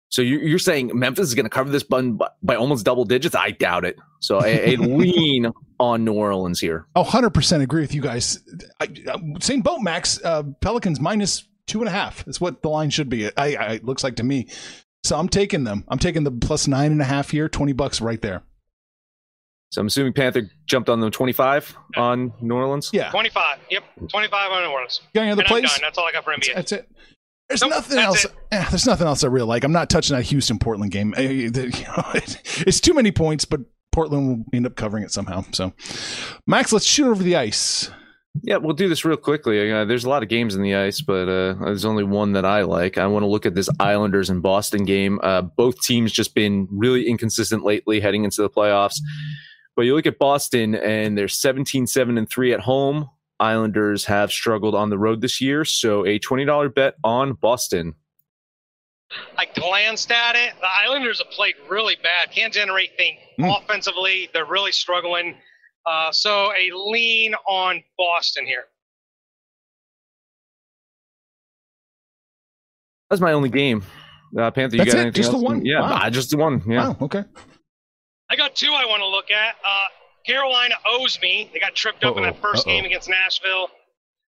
So 0.09 0.21
you're 0.21 0.59
saying 0.59 0.91
Memphis 0.93 1.29
is 1.29 1.35
going 1.35 1.45
to 1.45 1.49
cover 1.49 1.69
this 1.69 1.83
bun 1.83 2.19
by 2.43 2.55
almost 2.55 2.83
double 2.83 3.05
digits? 3.05 3.33
I 3.33 3.51
doubt 3.51 3.85
it. 3.85 3.97
So 4.19 4.43
a, 4.43 4.73
a 4.73 4.75
lean 4.77 5.49
on 5.79 6.03
New 6.03 6.13
Orleans 6.13 6.59
here. 6.59 6.85
Oh, 6.97 7.03
100% 7.03 7.61
agree 7.61 7.81
with 7.81 7.95
you 7.95 8.01
guys. 8.01 8.43
I, 8.81 8.89
I, 9.07 9.17
same 9.39 9.61
boat, 9.61 9.79
Max. 9.79 10.19
Uh, 10.21 10.43
Pelicans 10.59 10.99
minus 10.99 11.47
two 11.65 11.79
and 11.79 11.87
a 11.87 11.91
half. 11.91 12.25
That's 12.25 12.41
what 12.41 12.61
the 12.61 12.67
line 12.67 12.89
should 12.89 13.07
be. 13.07 13.27
I, 13.37 13.55
I 13.55 13.79
looks 13.83 14.03
like 14.03 14.17
to 14.17 14.23
me. 14.23 14.47
So 15.03 15.17
I'm 15.17 15.29
taking 15.29 15.63
them. 15.63 15.83
I'm 15.87 15.99
taking 15.99 16.23
the 16.23 16.31
plus 16.31 16.67
nine 16.67 16.91
and 16.91 17.01
a 17.01 17.05
half 17.05 17.31
here, 17.31 17.49
20 17.49 17.73
bucks 17.73 18.01
right 18.01 18.21
there. 18.21 18.43
So 19.71 19.79
I'm 19.79 19.87
assuming 19.87 20.13
Panther 20.13 20.49
jumped 20.65 20.89
on 20.89 20.99
the 20.99 21.09
25 21.09 21.77
on 21.95 22.33
New 22.41 22.55
Orleans? 22.55 22.89
Yeah. 22.91 23.09
25. 23.09 23.59
Yep. 23.69 23.83
25 24.09 24.51
on 24.51 24.63
New 24.63 24.69
Orleans. 24.69 25.01
Got 25.15 25.21
any 25.21 25.31
other 25.31 25.43
plays? 25.43 25.79
That's 25.81 25.97
all 25.97 26.05
I 26.05 26.11
got 26.11 26.25
for 26.25 26.33
NBA. 26.33 26.53
That's, 26.53 26.71
that's 26.71 26.71
it. 26.73 26.91
There's 27.47 27.61
nope, 27.61 27.71
nothing 27.71 27.97
else. 27.97 28.25
Eh, 28.51 28.69
there's 28.69 28.85
nothing 28.85 29.07
else 29.07 29.23
I 29.23 29.27
really 29.27 29.47
like. 29.47 29.63
I'm 29.63 29.71
not 29.71 29.89
touching 29.89 30.15
that 30.15 30.23
Houston 30.23 30.59
Portland 30.59 30.91
game. 30.91 31.13
You 31.17 31.51
know, 31.51 32.11
it's 32.13 32.79
too 32.79 32.93
many 32.93 33.11
points, 33.11 33.45
but 33.45 33.61
Portland 33.91 34.27
will 34.27 34.45
end 34.53 34.65
up 34.65 34.75
covering 34.75 35.03
it 35.03 35.11
somehow. 35.11 35.43
So, 35.51 35.73
Max, 36.47 36.71
let's 36.71 36.85
shoot 36.85 37.09
over 37.09 37.21
the 37.23 37.35
ice. 37.35 37.89
Yeah, 38.43 38.57
we'll 38.57 38.75
do 38.75 38.87
this 38.87 39.03
real 39.03 39.17
quickly. 39.17 39.71
Uh, 39.71 39.83
there's 39.83 40.05
a 40.05 40.09
lot 40.09 40.23
of 40.23 40.29
games 40.29 40.55
in 40.55 40.61
the 40.61 40.75
ice, 40.75 41.01
but 41.01 41.27
uh, 41.27 41.53
there's 41.65 41.83
only 41.83 42.05
one 42.05 42.31
that 42.33 42.45
I 42.45 42.61
like. 42.61 42.97
I 42.97 43.05
want 43.07 43.23
to 43.23 43.27
look 43.27 43.45
at 43.45 43.55
this 43.55 43.69
Islanders 43.79 44.29
and 44.29 44.41
Boston 44.41 44.85
game. 44.85 45.19
Uh, 45.21 45.41
both 45.41 45.81
teams 45.81 46.11
just 46.11 46.33
been 46.33 46.67
really 46.71 47.07
inconsistent 47.07 47.65
lately 47.65 47.99
heading 47.99 48.23
into 48.23 48.41
the 48.41 48.49
playoffs. 48.49 48.95
But 49.75 49.83
you 49.83 49.95
look 49.95 50.05
at 50.05 50.17
Boston, 50.17 50.75
and 50.75 51.17
they're 51.17 51.27
17 51.27 51.87
7 51.87 52.17
and 52.17 52.29
3 52.29 52.53
at 52.53 52.61
home. 52.61 53.09
Islanders 53.39 54.05
have 54.05 54.31
struggled 54.31 54.75
on 54.75 54.89
the 54.89 54.97
road 54.97 55.21
this 55.21 55.41
year. 55.41 55.65
So 55.65 56.05
a 56.05 56.19
$20 56.19 56.73
bet 56.73 56.95
on 57.03 57.33
Boston. 57.33 57.95
I 59.37 59.45
glanced 59.45 60.11
at 60.11 60.35
it. 60.35 60.53
The 60.61 60.67
Islanders 60.83 61.19
have 61.19 61.31
played 61.31 61.55
really 61.69 61.97
bad. 62.01 62.31
Can't 62.31 62.53
generate 62.53 62.95
things 62.97 63.19
mm. 63.39 63.61
offensively. 63.61 64.29
They're 64.33 64.45
really 64.45 64.71
struggling. 64.71 65.35
Uh, 65.85 66.11
so 66.11 66.51
a 66.53 66.69
lean 66.75 67.33
on 67.47 67.83
Boston 67.97 68.45
here. 68.45 68.65
That's 73.09 73.21
my 73.21 73.33
only 73.33 73.49
game. 73.49 73.83
Uh, 74.37 74.49
Panther, 74.51 74.77
you 74.77 74.83
That's 74.83 74.93
got 74.93 74.99
it? 74.99 75.01
anything 75.01 75.13
Just 75.21 75.33
else? 75.33 75.41
the 75.41 75.45
one? 75.45 75.65
Yeah, 75.65 75.81
wow. 75.81 76.09
just 76.09 76.29
the 76.31 76.37
one. 76.37 76.61
Yeah. 76.65 76.89
Wow, 76.89 76.97
okay. 77.01 77.23
I 78.29 78.35
got 78.37 78.55
two 78.55 78.71
I 78.71 78.85
want 78.85 79.01
to 79.01 79.07
look 79.07 79.29
at. 79.31 79.55
Uh, 79.65 79.85
Carolina 80.25 80.75
owes 80.87 81.19
me. 81.21 81.49
They 81.51 81.59
got 81.59 81.75
tripped 81.75 82.03
up 82.05 82.15
Uh-oh. 82.15 82.17
in 82.19 82.23
that 82.23 82.41
1st 82.41 82.59
Uh-oh. 82.59 82.63
game 82.63 82.85
against 82.85 83.09
Nashville. 83.09 83.67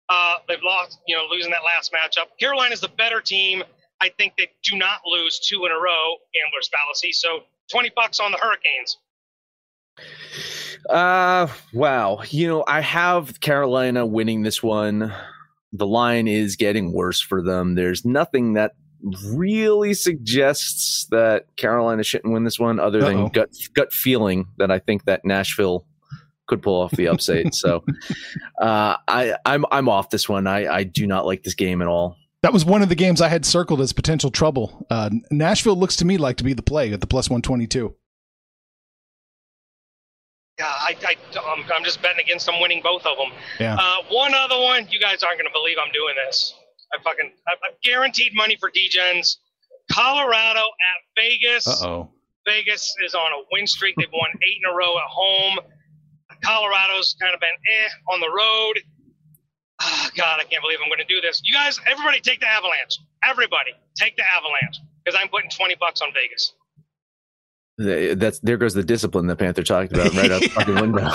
Uh, 0.09 0.35
they've 0.47 0.61
lost, 0.63 0.99
you 1.07 1.15
know, 1.15 1.23
losing 1.31 1.51
that 1.51 1.63
last 1.65 1.91
matchup. 1.91 2.27
Carolina's 2.39 2.81
the 2.81 2.89
better 2.89 3.19
team. 3.21 3.63
I 3.99 4.09
think 4.17 4.33
they 4.37 4.49
do 4.63 4.77
not 4.77 4.99
lose 5.05 5.39
two 5.39 5.65
in 5.65 5.71
a 5.71 5.75
row. 5.75 6.15
Gambler's 6.33 6.69
fallacy. 6.69 7.11
So 7.11 7.39
twenty 7.71 7.91
bucks 7.95 8.19
on 8.19 8.31
the 8.31 8.37
Hurricanes. 8.37 8.97
Uh, 10.89 11.47
wow. 11.73 12.21
You 12.29 12.47
know, 12.47 12.63
I 12.67 12.81
have 12.81 13.39
Carolina 13.39 14.05
winning 14.05 14.43
this 14.43 14.61
one. 14.63 15.13
The 15.73 15.87
line 15.87 16.27
is 16.27 16.55
getting 16.55 16.93
worse 16.93 17.19
for 17.21 17.41
them. 17.41 17.75
There's 17.75 18.05
nothing 18.05 18.53
that 18.53 18.73
really 19.25 19.93
suggests 19.93 21.05
that 21.11 21.45
Carolina 21.57 22.03
shouldn't 22.03 22.33
win 22.33 22.43
this 22.45 22.59
one, 22.59 22.79
other 22.79 22.99
than 23.01 23.17
Uh-oh. 23.17 23.29
gut 23.29 23.49
gut 23.73 23.93
feeling 23.93 24.47
that 24.57 24.71
I 24.71 24.79
think 24.79 25.05
that 25.05 25.23
Nashville 25.25 25.85
could 26.47 26.61
pull 26.61 26.81
off 26.81 26.91
the 26.91 27.07
upset. 27.09 27.53
so 27.53 27.83
uh, 28.61 28.95
I 29.07 29.35
I'm 29.45 29.65
I'm 29.71 29.89
off 29.89 30.09
this 30.09 30.27
one. 30.29 30.47
I 30.47 30.67
I 30.67 30.83
do 30.83 31.05
not 31.05 31.25
like 31.25 31.43
this 31.43 31.53
game 31.53 31.81
at 31.81 31.87
all. 31.87 32.15
That 32.43 32.53
was 32.53 32.65
one 32.65 32.81
of 32.81 32.89
the 32.89 32.95
games 32.95 33.19
I 33.19 33.27
had 33.27 33.45
circled 33.45 33.81
as 33.81 33.93
potential 33.93 34.31
trouble. 34.31 34.85
Uh, 34.89 35.09
Nashville 35.31 35.75
looks 35.75 35.95
to 35.97 36.05
me 36.05 36.17
like 36.17 36.37
to 36.37 36.43
be 36.43 36.53
the 36.53 36.61
play 36.61 36.93
at 36.93 37.01
the 37.01 37.07
plus 37.07 37.29
122. 37.29 37.93
Yeah, 40.59 40.65
I, 40.65 40.95
I, 41.05 41.15
I'm, 41.39 41.63
I'm 41.71 41.83
just 41.83 42.01
betting 42.01 42.19
against 42.19 42.45
them 42.47 42.59
winning 42.59 42.81
both 42.81 43.05
of 43.05 43.17
them. 43.17 43.31
Yeah. 43.59 43.75
Uh, 43.79 43.97
one 44.09 44.33
other 44.33 44.59
one, 44.59 44.87
you 44.89 44.99
guys 44.99 45.21
aren't 45.21 45.37
going 45.37 45.47
to 45.47 45.53
believe 45.53 45.77
I'm 45.83 45.91
doing 45.93 46.15
this. 46.25 46.53
I 46.91 47.01
fucking, 47.03 47.31
I, 47.47 47.51
I've 47.51 47.81
guaranteed 47.83 48.33
money 48.35 48.57
for 48.59 48.71
DGens. 48.71 49.37
Colorado 49.91 50.59
at 50.61 50.99
Vegas. 51.15 51.67
Uh 51.67 51.87
oh. 51.87 52.09
Vegas 52.47 52.95
is 53.05 53.13
on 53.13 53.31
a 53.31 53.43
win 53.51 53.67
streak. 53.67 53.95
They've 53.97 54.07
won 54.11 54.29
eight 54.41 54.57
in 54.63 54.71
a 54.71 54.75
row 54.75 54.97
at 54.97 55.03
home. 55.09 55.59
Colorado's 56.43 57.15
kind 57.19 57.33
of 57.33 57.39
been 57.39 57.49
eh 57.49 57.89
on 58.13 58.19
the 58.19 58.29
road. 58.29 58.79
Ah, 59.81 60.09
God, 60.15 60.39
I 60.39 60.43
can't 60.43 60.61
believe 60.61 60.79
I'm 60.81 60.89
going 60.89 61.05
to 61.05 61.13
do 61.13 61.21
this. 61.21 61.41
You 61.43 61.53
guys, 61.53 61.79
everybody 61.85 62.19
take 62.19 62.39
the 62.39 62.47
Avalanche. 62.47 62.97
Everybody 63.23 63.71
take 63.95 64.15
the 64.15 64.23
Avalanche 64.23 64.79
because 65.03 65.19
I'm 65.21 65.29
putting 65.29 65.49
20 65.49 65.75
bucks 65.79 66.01
on 66.01 66.09
Vegas. 66.13 66.53
Th- 67.79 68.17
That's 68.17 68.39
there 68.39 68.57
goes 68.57 68.73
the 68.73 68.83
discipline 68.83 69.27
that 69.27 69.37
Panther 69.37 69.63
talked 69.63 69.91
about 69.93 70.13
right 70.13 70.31
out 70.31 70.41
the 70.41 70.49
fucking 70.49 70.75
window. 70.81 71.09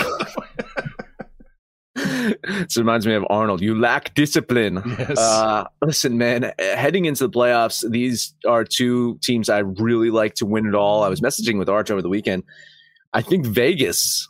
this 1.95 2.77
reminds 2.77 3.07
me 3.07 3.15
of 3.15 3.25
Arnold. 3.29 3.61
You 3.61 3.79
lack 3.79 4.15
discipline. 4.15 4.83
Yes. 4.99 5.19
Uh, 5.19 5.65
listen, 5.83 6.17
man, 6.19 6.53
heading 6.59 7.05
into 7.05 7.27
the 7.27 7.33
playoffs, 7.39 7.89
these 7.91 8.35
are 8.47 8.65
two 8.65 9.19
teams 9.23 9.49
I 9.49 9.59
really 9.59 10.11
like 10.11 10.35
to 10.37 10.47
win 10.47 10.67
it 10.67 10.75
all. 10.75 11.03
I 11.03 11.09
was 11.09 11.21
messaging 11.21 11.59
with 11.59 11.69
Arch 11.69 11.91
over 11.91 12.01
the 12.03 12.09
weekend. 12.09 12.45
I 13.13 13.21
think 13.23 13.45
Vegas 13.47 14.29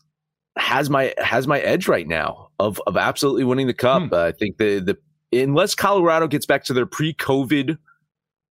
has 0.58 0.90
my 0.90 1.14
has 1.18 1.46
my 1.46 1.60
edge 1.60 1.88
right 1.88 2.06
now 2.06 2.48
of 2.58 2.80
of 2.86 2.96
absolutely 2.96 3.44
winning 3.44 3.66
the 3.68 3.74
cup. 3.74 4.02
Hmm. 4.08 4.14
Uh, 4.14 4.24
I 4.26 4.32
think 4.32 4.58
the 4.58 4.80
the 4.80 4.98
unless 5.40 5.74
Colorado 5.74 6.26
gets 6.26 6.44
back 6.46 6.64
to 6.64 6.72
their 6.74 6.84
pre-COVID 6.86 7.78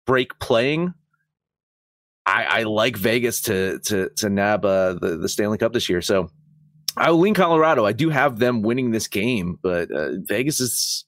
break 0.07 0.39
playing, 0.39 0.95
I, 2.25 2.45
I 2.45 2.63
like 2.65 2.97
Vegas 2.97 3.43
to 3.43 3.79
to 3.81 4.11
to 4.17 4.31
nab 4.31 4.65
uh, 4.65 4.95
the 4.95 5.19
the 5.19 5.29
Stanley 5.29 5.59
Cup 5.59 5.73
this 5.73 5.89
year. 5.89 6.01
So 6.01 6.31
I 6.97 7.11
will 7.11 7.21
lean 7.21 7.35
Colorado. 7.35 7.85
I 7.85 7.93
do 7.93 8.11
have 8.11 8.39
them 8.39 8.63
winning 8.63 8.91
this 8.91 9.09
game, 9.09 9.59
but 9.63 9.91
uh, 9.91 10.13
Vegas 10.27 10.61
is 10.61 11.05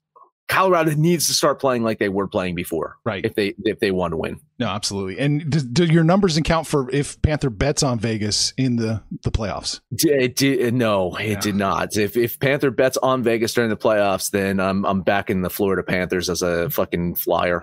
Colorado 0.47 0.93
needs 0.95 1.27
to 1.29 1.33
start 1.33 1.59
playing 1.59 1.85
like 1.85 1.99
they 1.99 2.11
were 2.11 2.29
playing 2.29 2.55
before 2.55 2.97
right. 3.05 3.25
if 3.25 3.35
they 3.35 3.55
if 3.65 3.81
they 3.81 3.91
want 3.91 4.13
to 4.13 4.17
win. 4.17 4.41
No, 4.59 4.67
absolutely. 4.67 5.19
And 5.19 5.51
do, 5.51 5.61
do 5.61 5.85
your 5.85 6.05
numbers 6.05 6.37
account 6.37 6.67
for 6.67 6.91
if 6.91 7.21
Panther 7.23 7.49
bets 7.49 7.83
on 7.83 7.99
Vegas 7.99 8.53
in 8.59 8.77
the, 8.77 9.03
the 9.23 9.31
playoffs? 9.31 9.81
It 9.91 10.37
did 10.37 10.75
no, 10.75 11.17
it 11.17 11.31
Yeah. 11.31 11.41
did 11.41 11.55
not. 11.55 11.97
If 11.97 12.17
if 12.17 12.39
Panther 12.39 12.71
bets 12.71 12.99
on 12.99 13.23
Vegas 13.23 13.55
during 13.55 13.71
the 13.71 13.77
playoffs, 13.77 14.31
then 14.31 14.61
I'm 14.61 14.85
I'm 14.85 15.01
backing 15.01 15.41
the 15.41 15.51
Florida 15.51 15.83
Panthers 15.83 16.29
as 16.29 16.43
a 16.43 16.69
fucking 16.69 17.15
flyer. 17.15 17.63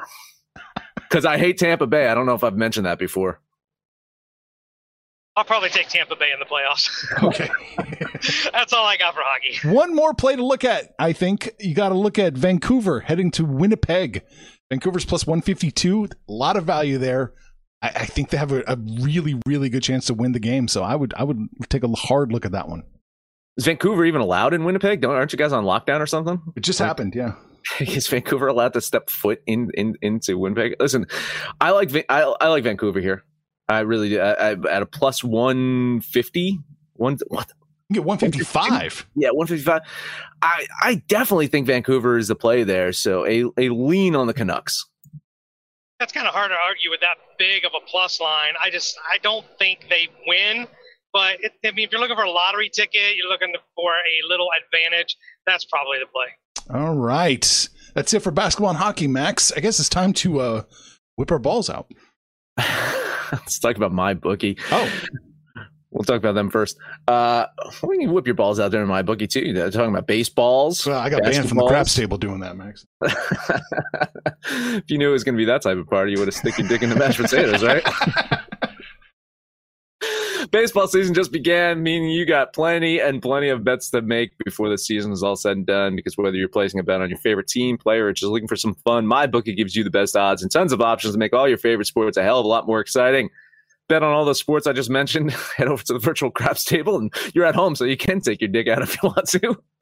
Because 1.12 1.26
I 1.26 1.38
hate 1.38 1.58
Tampa 1.58 1.88
Bay. 1.88 2.08
I 2.08 2.16
don't 2.16 2.26
know 2.26 2.36
if 2.36 2.44
I've 2.44 2.56
mentioned 2.56 2.86
that 2.86 2.98
before. 2.98 3.42
I'll 5.36 5.44
probably 5.44 5.68
take 5.70 5.90
Tampa 5.90 6.16
Bay 6.16 6.30
in 6.34 6.40
the 6.40 6.46
playoffs. 6.46 6.90
Okay. 7.24 7.50
That's 8.54 8.72
all 8.72 8.86
I 8.86 8.96
got 8.98 9.14
for 9.14 9.22
hockey. 9.24 9.68
One 9.76 9.94
more 9.96 10.14
play 10.14 10.36
to 10.36 10.46
look 10.46 10.64
at. 10.64 10.94
I 11.00 11.12
think 11.12 11.50
you 11.60 11.74
got 11.76 11.90
to 11.90 11.96
look 11.96 12.18
at 12.20 12.34
Vancouver 12.34 13.00
heading 13.02 13.30
to 13.32 13.44
Winnipeg. 13.46 14.24
Vancouver's 14.70 15.04
plus 15.06 15.26
152. 15.28 16.06
A 16.06 16.32
lot 16.32 16.56
of 16.56 16.64
value 16.66 16.98
there. 16.98 17.34
I, 17.82 17.88
I 17.90 18.06
think 18.06 18.30
they 18.30 18.38
have 18.38 18.52
a, 18.54 18.64
a 18.68 18.78
really, 19.02 19.42
really 19.46 19.70
good 19.70 19.84
chance 19.84 20.06
to 20.06 20.14
win 20.14 20.32
the 20.34 20.40
game. 20.40 20.68
So 20.70 20.82
I 20.84 20.96
would, 20.96 21.14
I 21.18 21.24
would 21.24 21.48
take 21.70 21.84
a 21.84 21.90
hard 21.90 22.32
look 22.32 22.46
at 22.46 22.52
that 22.54 22.70
one. 22.70 22.84
Is 23.58 23.66
Vancouver 23.66 24.06
even 24.06 24.22
allowed 24.22 24.54
in 24.54 24.64
Winnipeg? 24.64 25.02
Don't 25.02 25.16
aren't 25.16 25.34
you 25.34 25.38
guys 25.38 25.52
on 25.52 25.66
lockdown 25.66 26.00
or 26.00 26.06
something? 26.08 26.42
It 26.56 26.62
just 26.64 26.80
Like- 26.80 26.88
happened. 26.88 27.16
Yeah. 27.16 27.34
is 27.80 28.08
Vancouver 28.08 28.48
allowed 28.48 28.74
to 28.74 28.82
step 28.82 29.10
foot 29.10 29.42
in, 29.46 29.70
in 29.74 29.96
into 30.02 30.38
Winnipeg? 30.38 30.76
Listen, 30.80 31.06
I 31.60 31.72
like 31.72 31.94
I, 32.10 32.22
I 32.42 32.48
like 32.48 32.64
Vancouver 32.64 33.00
here. 33.00 33.24
I 33.70 33.80
really 33.82 34.10
do. 34.10 34.20
I, 34.20 34.52
I, 34.52 34.52
at 34.70 34.82
a 34.82 34.86
plus 34.86 35.24
one 35.24 36.02
fifty, 36.02 36.60
one 36.94 37.18
what? 37.28 37.52
Get 37.92 38.06
155. 38.06 39.08
Yeah, 39.16 39.30
one 39.32 39.48
fifty 39.48 39.64
five. 39.64 39.82
I 40.42 40.66
I 40.82 40.96
definitely 41.08 41.48
think 41.48 41.68
Vancouver 41.68 42.18
is 42.18 42.28
the 42.30 42.36
play 42.36 42.64
there. 42.64 42.94
So 42.94 43.26
a 43.26 43.46
a 43.58 43.70
lean 43.70 44.16
on 44.16 44.28
the 44.28 44.34
Canucks. 44.34 44.86
That's 46.00 46.12
kind 46.12 46.28
of 46.28 46.34
hard 46.34 46.50
to 46.50 46.58
argue 46.68 46.90
with 46.90 47.02
that 47.02 47.18
big 47.38 47.64
of 47.64 47.74
a 47.76 47.86
plus 47.86 48.20
line. 48.20 48.54
I 48.64 48.70
just 48.70 48.98
I 49.10 49.18
don't 49.20 49.46
think 49.60 49.88
they 49.90 50.08
win. 50.26 50.68
But 51.14 51.44
it, 51.44 51.52
I 51.66 51.72
mean, 51.72 51.86
if 51.86 51.92
you're 51.92 52.00
looking 52.00 52.16
for 52.16 52.24
a 52.24 52.32
lottery 52.32 52.70
ticket, 52.70 53.16
you're 53.18 53.30
looking 53.30 53.54
for 53.76 53.92
a 53.92 54.28
little 54.30 54.48
advantage. 54.64 55.18
That's 55.46 55.66
probably 55.66 56.00
the 56.00 56.06
play. 56.06 56.28
All 56.70 56.96
right. 56.96 57.70
That's 57.94 58.14
it 58.14 58.22
for 58.22 58.32
basketball 58.32 58.70
and 58.70 58.78
hockey, 58.78 59.08
Max. 59.08 59.52
I 59.56 59.60
guess 59.60 59.80
it's 59.80 59.90
time 59.90 60.14
to 60.14 60.40
uh, 60.40 60.64
whip 61.16 61.32
our 61.32 61.40
balls 61.40 61.70
out. 61.70 61.92
Let's 63.32 63.60
talk 63.60 63.76
about 63.76 63.92
my 63.92 64.14
bookie. 64.14 64.58
Oh, 64.72 64.90
We'll 65.92 66.06
talk 66.06 66.18
about 66.18 66.36
them 66.36 66.50
first. 66.50 66.78
Uh, 67.10 67.48
we 67.84 67.98
can 67.98 68.14
whip 68.14 68.26
your 68.26 68.34
balls 68.34 68.62
out 68.62 68.72
there 68.72 68.82
in 68.82 68.88
my 68.88 69.02
bookie 69.02 69.28
too. 69.28 69.52
They're 69.52 69.70
talking 69.70 69.90
about 69.90 70.08
baseballs. 70.08 70.86
well, 70.86 70.98
I 70.98 71.10
got 71.10 71.22
banned 71.22 71.50
from 71.50 71.58
the 71.58 71.68
craps 71.68 71.94
table 71.94 72.18
doing 72.18 72.40
that, 72.40 72.56
Max. 72.56 72.86
if 74.56 74.84
you 74.88 74.98
knew 74.98 75.10
it 75.10 75.12
was 75.12 75.26
going 75.26 75.36
to 75.36 75.38
be 75.38 75.46
that 75.46 75.62
type 75.62 75.78
of 75.78 75.88
party, 75.88 76.14
you 76.14 76.20
would 76.20 76.30
have 76.30 76.36
stick 76.36 76.58
your 76.58 76.68
dick 76.70 76.82
in 76.82 76.90
the 76.90 76.96
mashed 76.96 77.20
potatoes, 77.20 77.62
right? 77.62 77.84
Baseball 80.52 80.86
season 80.86 81.14
just 81.14 81.32
began, 81.32 81.82
meaning 81.82 82.10
you 82.10 82.26
got 82.26 82.52
plenty 82.52 83.00
and 83.00 83.22
plenty 83.22 83.48
of 83.48 83.64
bets 83.64 83.90
to 83.92 84.02
make 84.02 84.38
before 84.44 84.68
the 84.68 84.78
season 84.78 85.14
is 85.14 85.24
all 85.24 85.38
said 85.38 85.56
and 85.56 85.66
done. 85.66 85.96
Because 85.96 86.18
whether 86.18 86.36
you're 86.36 86.50
placing 86.50 86.80
a 86.80 86.84
bet 86.84 87.00
on 87.00 87.10
your 87.10 87.20
favorite 87.20 87.48
team, 87.48 87.78
player, 87.78 88.08
or 88.08 88.14
just 88.14 88.30
looking 88.30 88.50
for 88.50 88.58
some 88.58 88.76
fun, 88.76 89.08
my 89.08 89.28
bookie 89.28 89.56
gives 89.56 89.78
you 89.78 89.84
the 89.86 89.90
best 89.90 90.18
odds 90.18 90.44
and 90.44 90.52
tons 90.52 90.74
of 90.74 90.82
options 90.82 91.14
to 91.14 91.20
make 91.20 91.32
all 91.32 91.48
your 91.48 91.58
favorite 91.58 91.86
sports 91.86 92.18
a 92.18 92.24
hell 92.24 92.40
of 92.40 92.46
a 92.46 92.50
lot 92.50 92.68
more 92.68 92.82
exciting. 92.82 93.30
Bet 93.88 94.04
on 94.04 94.14
all 94.14 94.26
those 94.26 94.40
sports 94.40 94.68
I 94.68 94.74
just 94.74 94.90
mentioned. 94.90 95.32
Head 95.58 95.70
over 95.70 95.84
to 95.84 95.94
the 95.94 96.00
virtual 96.00 96.32
craps 96.32 96.66
table, 96.66 96.98
and 96.98 97.14
you're 97.34 97.46
at 97.46 97.56
home, 97.56 97.76
so 97.76 97.86
you 97.86 97.98
can 97.98 98.20
take 98.20 98.42
your 98.42 98.50
dick 98.50 98.68
out 98.68 98.82
if 98.82 99.02
you 99.02 99.10
want 99.10 99.30
to. 99.30 99.58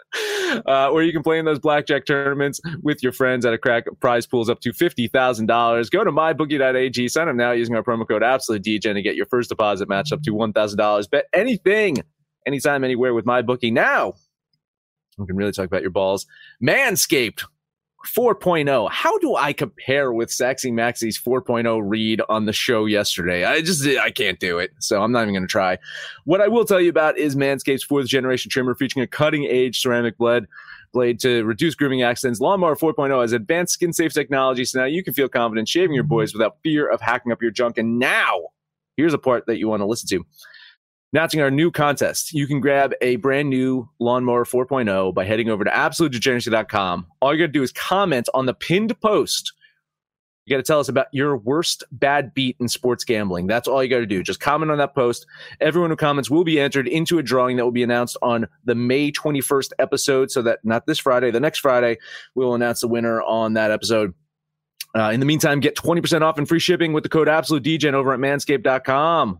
Uh, 0.66 0.90
or 0.90 1.04
you 1.04 1.14
can 1.14 1.22
play 1.22 1.38
in 1.38 1.46
those 1.46 1.60
blackjack 1.60 2.06
tournaments 2.06 2.60
with 2.82 3.04
your 3.04 3.12
friends 3.12 3.46
at 3.46 3.54
a 3.54 3.58
crack 3.58 3.86
prize 4.00 4.26
pools 4.26 4.50
up 4.50 4.60
to 4.62 4.72
$50,000. 4.72 5.92
Go 5.92 6.04
to 6.04 6.12
mybookie.ag, 6.12 7.08
sign 7.08 7.28
up 7.28 7.36
now 7.36 7.52
using 7.52 7.76
our 7.76 7.84
promo 7.84 8.08
code 8.08 8.24
AbsoluteDJ 8.24 8.94
to 8.94 9.02
get 9.02 9.16
your 9.16 9.28
first 9.28 9.50
deposit 9.50 9.88
matched 9.88 10.12
up 10.12 10.24
to 10.24 10.32
$1,000. 10.32 11.10
Bet 11.12 11.26
anything, 11.34 11.98
anytime, 12.48 12.84
anywhere 12.84 13.14
with 13.14 13.26
MyBookie. 13.26 13.72
Now, 13.72 14.14
we 15.20 15.28
can 15.28 15.36
really 15.36 15.52
talk 15.52 15.66
about 15.66 15.82
your 15.82 15.92
balls. 15.92 16.26
Manscaped 16.64 17.44
4.0. 18.08 18.90
How 18.90 19.18
do 19.20 19.36
I 19.36 19.54
compare 19.54 20.14
with 20.14 20.30
Saxy 20.30 20.72
Maxie's 20.72 21.20
4.0 21.20 21.82
read 21.84 22.22
on 22.30 22.46
the 22.46 22.54
show 22.54 22.86
yesterday? 22.86 23.44
I 23.44 23.62
just 23.62 23.86
I 23.86 24.10
can't 24.10 24.40
do 24.40 24.58
it. 24.60 24.72
So 24.80 25.02
I'm 25.02 25.12
not 25.12 25.24
even 25.24 25.34
going 25.34 25.44
to 25.44 25.52
try. 25.52 25.78
What 26.26 26.42
I 26.42 26.48
will 26.48 26.66
tell 26.66 26.80
you 26.80 26.90
about 26.90 27.18
is 27.18 27.36
Manscaped's 27.36 27.84
fourth 27.84 28.08
generation 28.08 28.50
trimmer 28.50 28.74
featuring 28.76 29.04
a 29.04 29.08
cutting 29.08 29.46
edge 29.46 29.82
ceramic 29.82 30.18
blade 30.18 30.46
blade 30.92 31.20
to 31.20 31.44
reduce 31.44 31.76
grooming 31.76 32.02
accidents. 32.02 32.40
Lawnmower 32.40 32.76
4.0 32.76 33.22
has 33.22 33.32
advanced 33.32 33.74
skin 33.74 33.94
safe 33.94 34.14
technology, 34.14 34.66
so 34.66 34.80
now 34.80 34.86
you 34.86 35.04
can 35.04 35.14
feel 35.14 35.30
confident 35.30 35.68
shaving 35.68 35.94
your 35.94 36.04
mm-hmm. 36.04 36.10
boys 36.10 36.34
without 36.34 36.58
fear 36.64 36.90
of 36.90 37.02
hacking 37.02 37.32
up 37.32 37.42
your 37.42 37.52
junk. 37.52 37.78
And 37.78 38.00
now, 38.00 38.48
here's 38.98 39.14
a 39.14 39.20
part 39.20 39.46
that 39.48 39.60
you 39.60 39.68
want 39.68 39.82
to 39.82 39.86
listen 39.86 40.10
to. 40.10 40.26
Announcing 41.12 41.42
our 41.42 41.50
new 41.50 41.72
contest. 41.72 42.34
You 42.34 42.46
can 42.46 42.60
grab 42.60 42.94
a 43.02 43.16
brand 43.16 43.50
new 43.50 43.90
Lawnmower 44.00 44.46
4.0 44.46 45.12
by 45.14 45.26
heading 45.26 45.50
over 45.50 45.64
to 45.64 45.72
absolutedegeneracy.com. 45.72 47.08
All 47.20 47.34
you 47.34 47.40
got 47.40 47.48
to 47.48 47.52
do 47.52 47.64
is 47.64 47.72
comment 47.72 48.30
on 48.36 48.46
the 48.46 48.54
pinned 48.54 49.00
post. 49.02 49.54
You 50.46 50.56
got 50.56 50.64
to 50.64 50.68
tell 50.68 50.80
us 50.80 50.90
about 50.90 51.08
your 51.12 51.38
worst 51.38 51.84
bad 51.92 52.34
beat 52.36 52.58
in 52.60 52.68
sports 52.68 53.04
gambling. 53.04 53.48
That's 53.48 53.68
all 53.68 53.84
you 53.84 53.90
got 53.90 54.00
to 54.00 54.06
do. 54.06 54.22
Just 54.22 54.40
comment 54.40 54.72
on 54.72 54.78
that 54.78 54.94
post. 54.94 55.26
Everyone 55.62 55.90
who 55.90 55.96
comments 55.96 56.30
will 56.30 56.44
be 56.44 56.60
entered 56.60 56.88
into 56.88 57.18
a 57.18 57.24
drawing 57.24 57.58
that 57.58 57.66
will 57.66 57.72
be 57.72 57.84
announced 57.84 58.18
on 58.22 58.48
the 58.66 58.76
May 58.76 59.12
21st 59.12 59.74
episode. 59.80 60.30
So 60.30 60.44
that 60.44 60.60
not 60.64 60.86
this 60.86 61.00
Friday, 61.00 61.32
the 61.32 61.40
next 61.40 61.60
Friday, 61.60 61.98
we'll 62.36 62.54
announce 62.54 62.82
the 62.82 62.88
winner 62.88 63.22
on 63.24 63.54
that 63.54 63.72
episode. 63.72 64.14
Uh, 64.96 65.12
in 65.12 65.20
the 65.20 65.26
meantime, 65.26 65.60
get 65.60 65.76
20% 65.76 66.22
off 66.22 66.38
and 66.38 66.48
free 66.48 66.60
shipping 66.60 66.94
with 66.94 67.04
the 67.04 67.10
code 67.10 67.28
AbsoluteDGen 67.28 67.94
over 67.94 68.14
at 68.14 68.20
manscaped.com. 68.20 69.40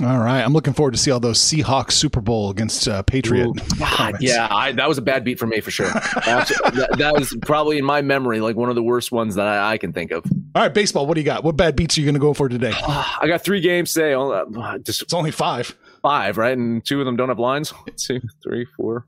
All 0.00 0.18
right, 0.18 0.42
I'm 0.42 0.52
looking 0.52 0.74
forward 0.74 0.92
to 0.92 0.98
see 0.98 1.10
all 1.10 1.18
those 1.18 1.40
Seahawks 1.40 1.92
Super 1.92 2.20
Bowl 2.20 2.50
against 2.50 2.86
uh, 2.86 3.02
Patriot. 3.02 3.48
Ooh, 3.48 3.54
yeah, 4.20 4.46
I, 4.48 4.70
that 4.72 4.88
was 4.88 4.96
a 4.96 5.02
bad 5.02 5.24
beat 5.24 5.40
for 5.40 5.46
me 5.46 5.60
for 5.60 5.72
sure. 5.72 5.86
that, 5.90 6.94
that, 6.98 7.14
was 7.14 7.36
probably 7.42 7.78
in 7.78 7.84
my 7.84 8.00
memory 8.00 8.40
like 8.40 8.54
one 8.54 8.68
of 8.68 8.76
the 8.76 8.82
worst 8.82 9.10
ones 9.10 9.34
that 9.34 9.46
I, 9.46 9.72
I 9.72 9.78
can 9.78 9.92
think 9.92 10.12
of. 10.12 10.24
All 10.54 10.62
right, 10.62 10.72
baseball. 10.72 11.06
What 11.06 11.14
do 11.14 11.20
you 11.20 11.24
got? 11.24 11.42
What 11.42 11.56
bad 11.56 11.74
beats 11.74 11.96
are 11.96 12.00
you 12.00 12.06
going 12.06 12.14
to 12.14 12.20
go 12.20 12.32
for 12.32 12.48
today? 12.48 12.72
I 12.86 13.26
got 13.26 13.42
three 13.42 13.60
games 13.60 13.92
today. 13.92 14.14
Uh, 14.14 14.78
just 14.78 15.02
it's 15.02 15.14
only 15.14 15.32
five. 15.32 15.76
Five, 16.02 16.38
right? 16.38 16.56
And 16.56 16.84
two 16.84 17.00
of 17.00 17.06
them 17.06 17.16
don't 17.16 17.28
have 17.28 17.40
lines. 17.40 17.74
Two, 17.96 18.20
three, 18.42 18.66
four. 18.76 19.06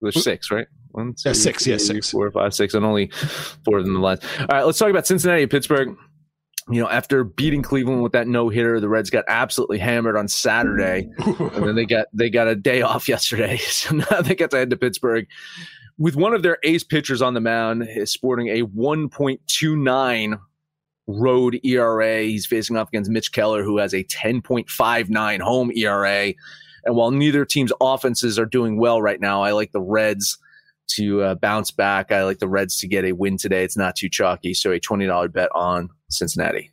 There's 0.00 0.22
six, 0.22 0.50
right? 0.50 0.66
One, 0.90 1.14
two, 1.14 1.28
yeah, 1.28 1.32
six. 1.32 1.62
Three, 1.62 1.72
yeah, 1.72 1.78
six. 1.78 2.10
Four, 2.10 2.30
five, 2.32 2.54
six, 2.54 2.74
and 2.74 2.84
only 2.84 3.10
four 3.64 3.78
of 3.78 3.84
them 3.84 3.94
the 3.94 4.00
lines. 4.00 4.20
All 4.40 4.46
right, 4.50 4.66
let's 4.66 4.78
talk 4.78 4.90
about 4.90 5.06
Cincinnati 5.06 5.42
and 5.42 5.50
Pittsburgh 5.50 5.96
you 6.68 6.82
know, 6.82 6.88
after 6.88 7.22
beating 7.22 7.62
Cleveland 7.62 8.02
with 8.02 8.12
that 8.12 8.26
no 8.26 8.48
hitter, 8.48 8.80
the 8.80 8.88
Reds 8.88 9.10
got 9.10 9.24
absolutely 9.28 9.78
hammered 9.78 10.16
on 10.16 10.26
Saturday, 10.26 11.08
and 11.16 11.66
then 11.66 11.74
they 11.76 11.86
got 11.86 12.06
they 12.12 12.28
got 12.28 12.48
a 12.48 12.56
day 12.56 12.82
off 12.82 13.08
yesterday. 13.08 13.58
So 13.66 13.94
now 13.94 14.20
they 14.22 14.34
get 14.34 14.50
to 14.50 14.56
head 14.56 14.70
to 14.70 14.76
Pittsburgh 14.76 15.26
with 15.98 16.16
one 16.16 16.34
of 16.34 16.42
their 16.42 16.58
ace 16.62 16.84
pitchers 16.84 17.22
on 17.22 17.34
the 17.34 17.40
mound, 17.40 17.86
is 17.88 18.12
sporting 18.12 18.48
a 18.48 18.62
1.29 18.62 20.40
road 21.06 21.60
ERA. 21.64 22.22
He's 22.22 22.46
facing 22.46 22.76
off 22.76 22.88
against 22.88 23.10
Mitch 23.10 23.32
Keller, 23.32 23.62
who 23.62 23.78
has 23.78 23.94
a 23.94 24.04
10.59 24.04 25.40
home 25.40 25.70
ERA. 25.74 26.34
And 26.84 26.94
while 26.94 27.10
neither 27.10 27.44
team's 27.44 27.72
offenses 27.80 28.38
are 28.38 28.46
doing 28.46 28.78
well 28.78 29.00
right 29.00 29.20
now, 29.20 29.42
I 29.42 29.52
like 29.52 29.72
the 29.72 29.80
Reds 29.80 30.38
to 30.88 31.22
uh, 31.22 31.34
bounce 31.36 31.70
back. 31.70 32.12
I 32.12 32.24
like 32.24 32.38
the 32.38 32.48
Reds 32.48 32.78
to 32.80 32.88
get 32.88 33.04
a 33.04 33.12
win 33.12 33.36
today. 33.36 33.64
It's 33.64 33.76
not 33.76 33.96
too 33.96 34.08
chalky, 34.08 34.54
so 34.54 34.70
a 34.72 34.80
twenty 34.80 35.06
dollar 35.06 35.28
bet 35.28 35.50
on 35.54 35.88
Cincinnati. 36.08 36.70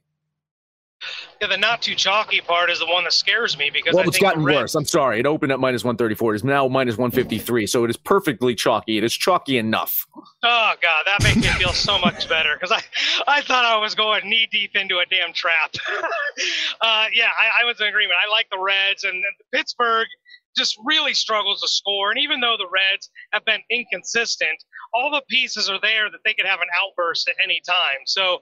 Yeah, 1.41 1.47
the 1.47 1.57
not 1.57 1.81
too 1.81 1.95
chalky 1.95 2.39
part 2.39 2.69
is 2.69 2.79
the 2.79 2.85
one 2.85 3.03
that 3.03 3.11
scares 3.11 3.57
me 3.57 3.69
because 3.69 3.93
well, 3.93 4.05
I 4.05 4.07
it's 4.07 4.17
gotten 4.17 4.43
Reds, 4.43 4.57
worse. 4.57 4.75
I'm 4.75 4.85
sorry, 4.85 5.19
it 5.19 5.25
opened 5.25 5.51
at 5.51 5.59
minus 5.59 5.83
134. 5.83 6.33
It 6.33 6.35
is 6.37 6.43
now 6.43 6.67
minus 6.67 6.97
153, 6.97 7.67
so 7.67 7.83
it 7.83 7.89
is 7.89 7.97
perfectly 7.97 8.55
chalky. 8.55 8.97
It 8.97 9.03
is 9.03 9.13
chalky 9.13 9.57
enough. 9.57 10.05
Oh 10.43 10.73
god, 10.81 11.03
that 11.05 11.21
makes 11.23 11.35
me 11.35 11.47
feel 11.59 11.73
so 11.73 11.99
much 11.99 12.29
better 12.29 12.55
because 12.55 12.71
I, 12.71 12.81
I 13.27 13.41
thought 13.41 13.65
I 13.65 13.77
was 13.77 13.95
going 13.95 14.29
knee 14.29 14.47
deep 14.51 14.75
into 14.75 14.99
a 14.99 15.05
damn 15.05 15.33
trap. 15.33 15.73
uh, 16.81 17.07
yeah, 17.13 17.29
I, 17.37 17.63
I, 17.63 17.65
was 17.65 17.79
in 17.81 17.87
agreement. 17.87 18.17
I 18.25 18.29
like 18.31 18.47
the 18.49 18.59
Reds 18.59 19.03
and, 19.03 19.13
and 19.13 19.23
Pittsburgh 19.51 20.07
just 20.55 20.77
really 20.83 21.13
struggles 21.13 21.61
to 21.61 21.67
score. 21.67 22.11
And 22.11 22.19
even 22.19 22.39
though 22.39 22.55
the 22.57 22.67
Reds 22.71 23.09
have 23.31 23.45
been 23.45 23.61
inconsistent, 23.69 24.63
all 24.93 25.11
the 25.11 25.23
pieces 25.29 25.69
are 25.69 25.79
there 25.81 26.09
that 26.09 26.19
they 26.25 26.33
could 26.33 26.45
have 26.45 26.61
an 26.61 26.67
outburst 26.83 27.27
at 27.27 27.35
any 27.43 27.61
time. 27.65 28.05
So 28.05 28.41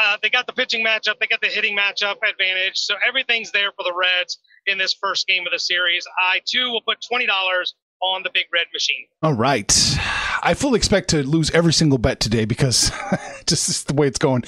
uh, 0.00 0.16
they 0.22 0.30
got 0.30 0.46
the 0.46 0.52
pitching 0.52 0.84
matchup, 0.84 1.18
they 1.20 1.26
got 1.26 1.40
the 1.40 1.48
hitting 1.48 1.76
matchup 1.76 2.16
advantage. 2.28 2.78
So 2.78 2.94
everything's 3.06 3.50
there 3.52 3.72
for 3.76 3.84
the 3.84 3.94
Reds 3.94 4.38
in 4.66 4.78
this 4.78 4.94
first 4.94 5.26
game 5.26 5.46
of 5.46 5.52
the 5.52 5.58
series. 5.58 6.06
I 6.18 6.40
too 6.46 6.70
will 6.70 6.82
put 6.82 6.98
twenty 7.00 7.26
dollars 7.26 7.74
on 8.02 8.22
the 8.22 8.30
big 8.32 8.46
red 8.52 8.66
machine. 8.72 9.06
All 9.22 9.34
right. 9.34 9.70
I 10.42 10.54
fully 10.54 10.78
expect 10.78 11.10
to 11.10 11.22
lose 11.22 11.50
every 11.50 11.72
single 11.72 11.98
bet 11.98 12.18
today 12.18 12.46
because 12.46 12.90
just 13.46 13.68
is 13.68 13.84
the 13.84 13.92
way 13.92 14.06
it's 14.06 14.18
going. 14.18 14.42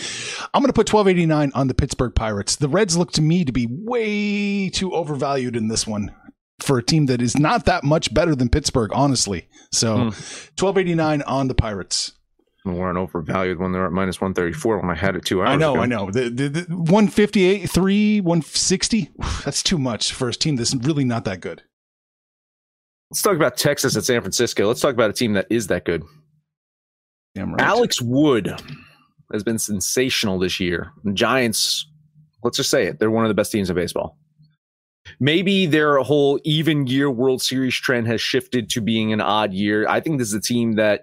I'm 0.54 0.62
going 0.62 0.68
to 0.68 0.72
put 0.72 0.90
1289 0.90 1.52
on 1.54 1.68
the 1.68 1.74
Pittsburgh 1.74 2.14
Pirates. 2.14 2.56
The 2.56 2.68
Reds 2.68 2.96
look 2.96 3.12
to 3.12 3.22
me 3.22 3.44
to 3.44 3.52
be 3.52 3.66
way 3.70 4.70
too 4.70 4.92
overvalued 4.94 5.54
in 5.54 5.68
this 5.68 5.86
one 5.86 6.14
for 6.62 6.78
a 6.78 6.82
team 6.82 7.06
that 7.06 7.20
is 7.20 7.38
not 7.38 7.66
that 7.66 7.84
much 7.84 8.12
better 8.14 8.34
than 8.34 8.48
Pittsburgh, 8.48 8.90
honestly. 8.94 9.48
So, 9.70 9.96
mm. 9.96 10.50
twelve 10.56 10.78
eighty 10.78 10.94
nine 10.94 11.22
on 11.22 11.48
the 11.48 11.54
Pirates. 11.54 12.12
We 12.64 12.74
weren't 12.74 12.96
overvalued 12.96 13.58
when 13.58 13.72
they're 13.72 13.86
at 13.86 13.92
minus 13.92 14.20
one 14.20 14.34
thirty 14.34 14.52
four 14.52 14.80
when 14.80 14.90
I 14.90 14.94
had 14.94 15.16
it 15.16 15.24
two 15.24 15.42
hours. 15.42 15.50
I 15.50 15.56
know, 15.56 15.74
ago. 15.74 15.82
I 15.82 15.86
know. 15.86 16.10
The, 16.10 16.30
the, 16.30 16.48
the 16.48 16.62
one 16.76 17.08
fifty 17.08 17.44
eight, 17.44 17.68
three, 17.68 18.20
one 18.20 18.42
sixty. 18.42 19.10
That's 19.44 19.62
too 19.62 19.78
much 19.78 20.12
for 20.12 20.28
a 20.28 20.32
team 20.32 20.56
that's 20.56 20.74
really 20.74 21.04
not 21.04 21.24
that 21.24 21.40
good. 21.40 21.62
Let's 23.10 23.22
talk 23.22 23.36
about 23.36 23.56
Texas 23.56 23.96
at 23.96 24.04
San 24.04 24.20
Francisco. 24.22 24.66
Let's 24.68 24.80
talk 24.80 24.94
about 24.94 25.10
a 25.10 25.12
team 25.12 25.34
that 25.34 25.46
is 25.50 25.66
that 25.66 25.84
good. 25.84 26.02
Damn 27.34 27.52
right. 27.52 27.60
Alex 27.60 28.00
Wood 28.00 28.54
has 29.32 29.42
been 29.42 29.58
sensational 29.58 30.38
this 30.38 30.60
year. 30.60 30.92
Giants, 31.12 31.86
let's 32.42 32.56
just 32.56 32.70
say 32.70 32.86
it, 32.86 32.98
they're 32.98 33.10
one 33.10 33.24
of 33.24 33.28
the 33.28 33.34
best 33.34 33.52
teams 33.52 33.68
in 33.68 33.76
baseball 33.76 34.16
maybe 35.20 35.66
their 35.66 35.98
whole 35.98 36.38
even 36.44 36.86
year 36.86 37.10
World 37.10 37.42
Series 37.42 37.74
trend 37.74 38.06
has 38.06 38.20
shifted 38.20 38.70
to 38.70 38.80
being 38.80 39.12
an 39.12 39.20
odd 39.20 39.52
year. 39.52 39.88
I 39.88 40.00
think 40.00 40.18
this 40.18 40.28
is 40.28 40.34
a 40.34 40.40
team 40.40 40.72
that 40.74 41.02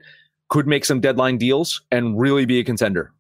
could 0.50 0.68
make 0.68 0.86
some 0.86 1.00
deadline 1.00 1.38
deals 1.38 1.82
and 1.92 2.20
really 2.20 2.46
be 2.46 2.60
a 2.60 2.64
contender. 2.64 3.14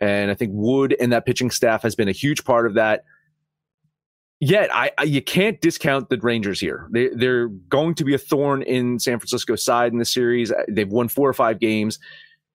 And 0.00 0.30
I 0.30 0.34
think 0.34 0.52
Wood 0.54 0.94
and 1.00 1.12
that 1.12 1.24
pitching 1.24 1.50
staff 1.50 1.82
has 1.82 1.94
been 1.94 2.08
a 2.08 2.12
huge 2.12 2.44
part 2.44 2.66
of 2.66 2.74
that. 2.74 3.04
Yet, 4.40 4.68
I, 4.74 4.90
I 4.98 5.04
you 5.04 5.22
can't 5.22 5.60
discount 5.60 6.10
the 6.10 6.18
Rangers 6.18 6.60
here. 6.60 6.88
They, 6.90 7.08
they're 7.08 7.48
going 7.48 7.94
to 7.94 8.04
be 8.04 8.14
a 8.14 8.18
thorn 8.18 8.62
in 8.62 8.98
San 8.98 9.18
Francisco's 9.18 9.64
side 9.64 9.92
in 9.92 9.98
the 9.98 10.04
series. 10.04 10.52
They've 10.68 10.90
won 10.90 11.08
four 11.08 11.28
or 11.28 11.32
five 11.32 11.60
games, 11.60 11.98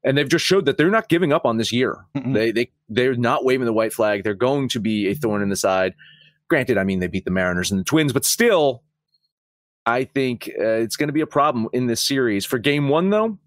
and 0.03 0.17
they've 0.17 0.29
just 0.29 0.45
showed 0.45 0.65
that 0.65 0.77
they're 0.77 0.91
not 0.91 1.09
giving 1.09 1.33
up 1.33 1.45
on 1.45 1.57
this 1.57 1.71
year. 1.71 2.05
Mm-hmm. 2.15 2.33
They 2.33 2.51
they 2.51 2.71
they're 2.89 3.15
not 3.15 3.45
waving 3.45 3.65
the 3.65 3.73
white 3.73 3.93
flag. 3.93 4.23
They're 4.23 4.35
going 4.35 4.69
to 4.69 4.79
be 4.79 5.07
a 5.07 5.15
thorn 5.15 5.41
in 5.41 5.49
the 5.49 5.55
side. 5.55 5.95
Granted, 6.49 6.77
I 6.77 6.83
mean, 6.83 6.99
they 6.99 7.07
beat 7.07 7.25
the 7.25 7.31
Mariners 7.31 7.71
and 7.71 7.79
the 7.79 7.83
Twins, 7.83 8.11
but 8.11 8.25
still, 8.25 8.83
I 9.85 10.03
think 10.03 10.49
uh, 10.59 10.63
it's 10.63 10.95
going 10.95 11.07
to 11.07 11.13
be 11.13 11.21
a 11.21 11.27
problem 11.27 11.67
in 11.73 11.87
this 11.87 12.01
series. 12.01 12.45
For 12.45 12.57
game 12.57 12.89
one, 12.89 13.09
though, 13.09 13.37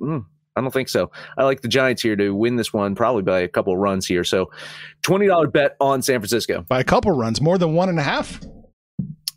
mm, 0.00 0.24
I 0.54 0.60
don't 0.60 0.70
think 0.70 0.88
so. 0.88 1.10
I 1.38 1.44
like 1.44 1.62
the 1.62 1.68
Giants 1.68 2.02
here 2.02 2.16
to 2.16 2.30
win 2.34 2.56
this 2.56 2.72
one, 2.72 2.94
probably 2.94 3.22
by 3.22 3.40
a 3.40 3.48
couple 3.48 3.72
of 3.72 3.78
runs 3.78 4.06
here. 4.06 4.24
So, 4.24 4.50
$20 5.02 5.52
bet 5.52 5.76
on 5.80 6.02
San 6.02 6.20
Francisco. 6.20 6.64
By 6.68 6.80
a 6.80 6.84
couple 6.84 7.10
runs, 7.12 7.40
more 7.40 7.56
than 7.58 7.74
one 7.74 7.88
and 7.88 7.98
a 7.98 8.02
half? 8.02 8.40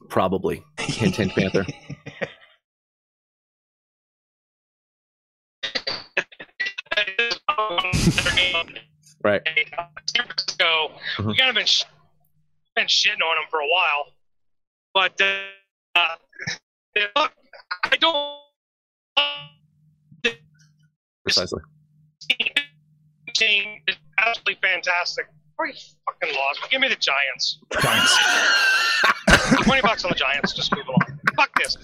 Probably. 0.10 0.64
Hint, 0.80 1.16
hint, 1.16 1.32
Panther. 1.34 1.66
right. 9.24 9.42
San 10.16 10.26
Francisco, 10.26 10.92
mm-hmm. 11.18 11.28
we 11.28 11.38
kind 11.38 11.50
of 11.50 11.56
been 11.56 11.66
been 12.76 12.88
shitting 12.88 13.24
on 13.24 13.38
him 13.38 13.48
for 13.50 13.60
a 13.60 13.68
while, 13.68 14.14
but 14.94 15.20
uh, 15.96 16.16
look, 17.16 17.32
I 17.84 17.98
don't. 17.98 18.40
Precisely. 21.24 21.62
Team 23.34 23.82
is 23.88 23.96
absolutely 24.20 24.58
fantastic. 24.62 25.26
Where 25.56 25.70
you 25.70 25.74
fucking 26.06 26.36
lost? 26.36 26.60
Give 26.70 26.82
me 26.82 26.88
the 26.88 26.96
Giants. 26.96 27.60
Giants. 27.82 28.18
Twenty 29.64 29.82
bucks 29.82 30.04
on 30.04 30.10
the 30.10 30.16
Giants. 30.16 30.54
Just 30.54 30.76
move 30.76 30.86
along. 30.88 31.20
Fuck 31.36 31.50
this. 31.58 31.78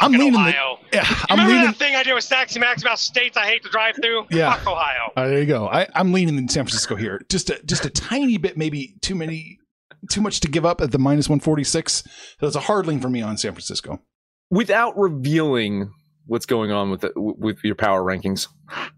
I'm 0.00 0.12
leaning. 0.12 0.34
Ohio. 0.34 0.78
The, 0.90 0.96
yeah, 0.98 1.04
I'm 1.28 1.38
remember 1.38 1.52
leaning. 1.52 1.66
that 1.66 1.76
thing 1.76 1.94
I 1.96 2.02
did 2.02 2.14
with 2.14 2.24
Saxy 2.24 2.60
Max 2.60 2.82
about 2.82 2.98
states 2.98 3.36
I 3.36 3.46
hate 3.46 3.62
to 3.64 3.68
drive 3.70 3.96
through? 3.96 4.26
Yeah, 4.30 4.54
Fuck 4.54 4.66
Ohio. 4.68 5.12
Uh, 5.16 5.28
there 5.28 5.38
you 5.40 5.46
go. 5.46 5.68
I, 5.68 5.86
I'm 5.94 6.12
leaning 6.12 6.38
in 6.38 6.48
San 6.48 6.64
Francisco 6.64 6.96
here. 6.96 7.20
Just 7.28 7.50
a 7.50 7.60
just 7.64 7.84
a 7.84 7.90
tiny 7.90 8.36
bit, 8.38 8.56
maybe 8.56 8.94
too 9.02 9.14
many, 9.14 9.58
too 10.10 10.20
much 10.20 10.40
to 10.40 10.48
give 10.48 10.64
up 10.64 10.80
at 10.80 10.92
the 10.92 10.98
minus 10.98 11.28
146. 11.28 12.04
So 12.40 12.46
it's 12.46 12.56
a 12.56 12.60
hard 12.60 12.86
lean 12.86 13.00
for 13.00 13.10
me 13.10 13.22
on 13.22 13.36
San 13.36 13.52
Francisco. 13.52 14.00
Without 14.50 14.96
revealing 14.96 15.92
what's 16.26 16.46
going 16.46 16.70
on 16.70 16.90
with 16.90 17.00
the, 17.00 17.12
with 17.16 17.58
your 17.64 17.74
power 17.74 18.02
rankings, 18.02 18.48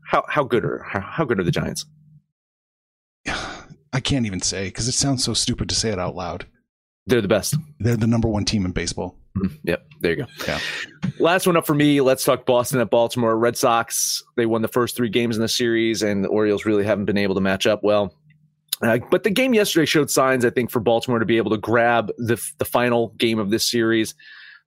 how 0.06 0.24
how 0.28 0.44
good 0.44 0.64
are 0.64 0.82
how, 0.82 1.00
how 1.00 1.24
good 1.24 1.40
are 1.40 1.44
the 1.44 1.50
Giants? 1.50 1.86
I 3.92 4.00
can't 4.00 4.26
even 4.26 4.40
say 4.40 4.66
because 4.66 4.86
it 4.86 4.92
sounds 4.92 5.24
so 5.24 5.34
stupid 5.34 5.68
to 5.68 5.74
say 5.74 5.90
it 5.90 5.98
out 5.98 6.14
loud. 6.14 6.46
They're 7.06 7.20
the 7.20 7.28
best. 7.28 7.56
They're 7.78 7.96
the 7.96 8.06
number 8.06 8.28
one 8.28 8.44
team 8.44 8.64
in 8.64 8.72
baseball. 8.72 9.16
Mm-hmm. 9.36 9.54
Yep. 9.64 9.86
There 10.00 10.10
you 10.12 10.16
go. 10.16 10.26
Yeah. 10.46 10.58
Last 11.18 11.46
one 11.46 11.56
up 11.56 11.66
for 11.66 11.74
me. 11.74 12.00
Let's 12.00 12.24
talk 12.24 12.46
Boston 12.46 12.80
at 12.80 12.90
Baltimore. 12.90 13.36
Red 13.38 13.56
Sox. 13.56 14.22
They 14.36 14.46
won 14.46 14.62
the 14.62 14.68
first 14.68 14.96
three 14.96 15.08
games 15.08 15.36
in 15.36 15.42
the 15.42 15.48
series, 15.48 16.02
and 16.02 16.24
the 16.24 16.28
Orioles 16.28 16.64
really 16.64 16.84
haven't 16.84 17.04
been 17.04 17.18
able 17.18 17.34
to 17.34 17.40
match 17.40 17.66
up 17.66 17.82
well. 17.82 18.14
Uh, 18.82 18.98
but 19.10 19.22
the 19.22 19.30
game 19.30 19.52
yesterday 19.52 19.84
showed 19.84 20.10
signs, 20.10 20.44
I 20.44 20.50
think, 20.50 20.70
for 20.70 20.80
Baltimore 20.80 21.18
to 21.18 21.26
be 21.26 21.36
able 21.36 21.50
to 21.50 21.58
grab 21.58 22.10
the 22.18 22.42
the 22.58 22.64
final 22.64 23.08
game 23.18 23.38
of 23.38 23.50
this 23.50 23.70
series 23.70 24.14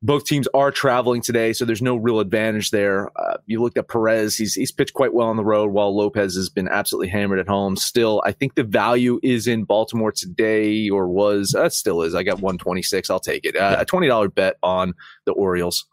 both 0.03 0.25
teams 0.25 0.47
are 0.53 0.69
traveling 0.69 1.21
today, 1.21 1.53
so 1.53 1.63
there's 1.63 1.81
no 1.81 1.95
real 1.95 2.19
advantage 2.19 2.71
there. 2.71 3.09
Uh, 3.17 3.37
you 3.45 3.61
looked 3.61 3.77
at 3.77 3.87
Perez; 3.87 4.35
he's 4.35 4.53
he's 4.53 4.71
pitched 4.71 4.93
quite 4.93 5.13
well 5.13 5.29
on 5.29 5.37
the 5.37 5.45
road, 5.45 5.71
while 5.71 5.95
Lopez 5.95 6.35
has 6.35 6.49
been 6.49 6.67
absolutely 6.67 7.07
hammered 7.07 7.39
at 7.39 7.47
home. 7.47 7.77
Still, 7.77 8.21
I 8.25 8.33
think 8.33 8.55
the 8.55 8.65
value 8.65 9.21
is 9.23 9.47
in 9.47 9.63
Baltimore 9.63 10.11
today, 10.11 10.89
or 10.89 11.07
was 11.07 11.55
uh, 11.55 11.69
still 11.69 12.01
is. 12.01 12.15
I 12.15 12.23
got 12.23 12.41
126. 12.41 13.09
I'll 13.09 13.21
take 13.21 13.45
it. 13.45 13.55
Uh, 13.55 13.77
a 13.79 13.85
twenty 13.85 14.07
dollar 14.07 14.27
bet 14.27 14.57
on 14.61 14.93
the 15.25 15.31
Orioles. 15.31 15.85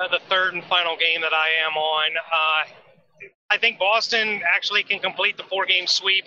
Uh, 0.00 0.08
the 0.08 0.20
third 0.30 0.54
and 0.54 0.64
final 0.64 0.96
game 0.96 1.20
that 1.20 1.34
I 1.34 1.48
am 1.68 1.76
on. 1.76 2.10
Uh, 2.32 3.28
I 3.50 3.58
think 3.58 3.78
Boston 3.78 4.40
actually 4.56 4.82
can 4.82 4.98
complete 4.98 5.36
the 5.36 5.44
four 5.44 5.66
game 5.66 5.86
sweep. 5.86 6.24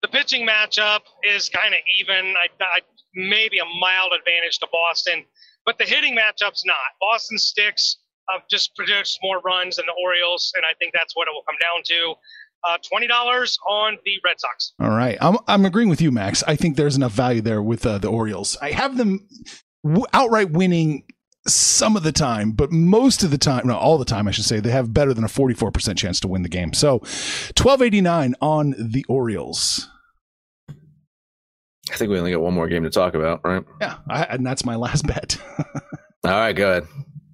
The 0.00 0.08
pitching 0.08 0.46
matchup 0.46 1.00
is 1.22 1.50
kind 1.50 1.74
of 1.74 1.80
even. 2.00 2.34
I, 2.36 2.48
I 2.60 2.80
maybe 3.14 3.58
a 3.58 3.64
mild 3.80 4.12
advantage 4.18 4.58
to 4.58 4.68
Boston. 4.72 5.24
but 5.66 5.78
the 5.78 5.84
hitting 5.84 6.14
matchup's 6.16 6.64
not. 6.66 6.76
Boston 7.00 7.38
sticks 7.38 7.98
uh, 8.32 8.38
just 8.50 8.74
produced 8.76 9.18
more 9.22 9.40
runs 9.40 9.76
than 9.76 9.86
the 9.86 9.94
Orioles, 10.02 10.52
and 10.56 10.64
I 10.64 10.74
think 10.78 10.92
that's 10.94 11.14
what 11.16 11.28
it 11.28 11.32
will 11.32 11.42
come 11.46 11.56
down 11.60 11.82
to. 11.84 12.14
Uh, 12.66 12.78
twenty 12.88 13.06
dollars 13.06 13.58
on 13.68 13.98
the 14.06 14.12
Red 14.24 14.40
Sox. 14.40 14.72
All 14.80 14.88
right, 14.90 15.18
I'm 15.20 15.36
I'm 15.46 15.66
agreeing 15.66 15.90
with 15.90 16.00
you, 16.00 16.10
Max. 16.10 16.42
I 16.46 16.56
think 16.56 16.76
there's 16.76 16.96
enough 16.96 17.12
value 17.12 17.42
there 17.42 17.60
with 17.62 17.84
uh, 17.84 17.98
the 17.98 18.08
Orioles. 18.08 18.56
I 18.62 18.70
have 18.70 18.96
them 18.96 19.28
w- 19.84 20.06
outright 20.14 20.50
winning 20.50 21.04
some 21.46 21.94
of 21.94 22.02
the 22.04 22.12
time, 22.12 22.52
but 22.52 22.72
most 22.72 23.22
of 23.22 23.30
the 23.30 23.36
time, 23.36 23.66
no, 23.66 23.76
all 23.76 23.98
the 23.98 24.06
time, 24.06 24.26
I 24.26 24.30
should 24.30 24.46
say, 24.46 24.60
they 24.60 24.70
have 24.70 24.94
better 24.94 25.12
than 25.12 25.24
a 25.24 25.28
44% 25.28 25.94
chance 25.98 26.18
to 26.20 26.28
win 26.28 26.42
the 26.42 26.48
game. 26.48 26.72
So 26.72 27.00
1289 27.58 28.34
on 28.40 28.74
the 28.78 29.04
Orioles. 29.08 29.88
I 31.92 31.96
think 31.96 32.10
we 32.10 32.18
only 32.18 32.32
got 32.32 32.40
one 32.40 32.54
more 32.54 32.68
game 32.68 32.84
to 32.84 32.90
talk 32.90 33.14
about, 33.14 33.40
right? 33.44 33.62
Yeah, 33.80 33.98
I, 34.08 34.24
and 34.24 34.46
that's 34.46 34.64
my 34.64 34.76
last 34.76 35.06
bet. 35.06 35.36
All 36.24 36.30
right, 36.30 36.52
go 36.52 36.70
ahead. 36.70 36.86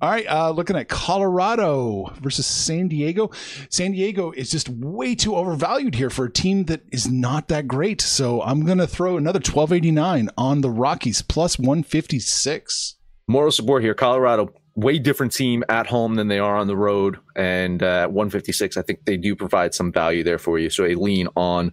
All 0.02 0.10
right, 0.10 0.26
uh, 0.26 0.50
looking 0.50 0.76
at 0.76 0.88
Colorado 0.88 2.10
versus 2.22 2.46
San 2.46 2.88
Diego. 2.88 3.30
San 3.68 3.92
Diego 3.92 4.32
is 4.32 4.50
just 4.50 4.68
way 4.70 5.14
too 5.14 5.36
overvalued 5.36 5.94
here 5.94 6.08
for 6.08 6.24
a 6.24 6.32
team 6.32 6.64
that 6.64 6.80
is 6.90 7.06
not 7.06 7.48
that 7.48 7.68
great. 7.68 8.00
So 8.00 8.40
I'm 8.40 8.64
going 8.64 8.78
to 8.78 8.86
throw 8.86 9.18
another 9.18 9.40
1289 9.40 10.30
on 10.38 10.62
the 10.62 10.70
Rockies 10.70 11.20
plus 11.20 11.58
156 11.58 12.96
moral 13.28 13.52
support 13.52 13.82
here. 13.82 13.92
Colorado, 13.92 14.54
way 14.74 14.98
different 14.98 15.32
team 15.32 15.62
at 15.68 15.86
home 15.86 16.14
than 16.14 16.28
they 16.28 16.38
are 16.38 16.56
on 16.56 16.66
the 16.66 16.76
road. 16.76 17.18
And 17.36 17.82
uh, 17.82 18.08
156, 18.08 18.78
I 18.78 18.82
think 18.82 19.04
they 19.04 19.18
do 19.18 19.36
provide 19.36 19.74
some 19.74 19.92
value 19.92 20.24
there 20.24 20.38
for 20.38 20.58
you. 20.58 20.70
So 20.70 20.84
a 20.86 20.94
lean 20.94 21.28
on 21.36 21.72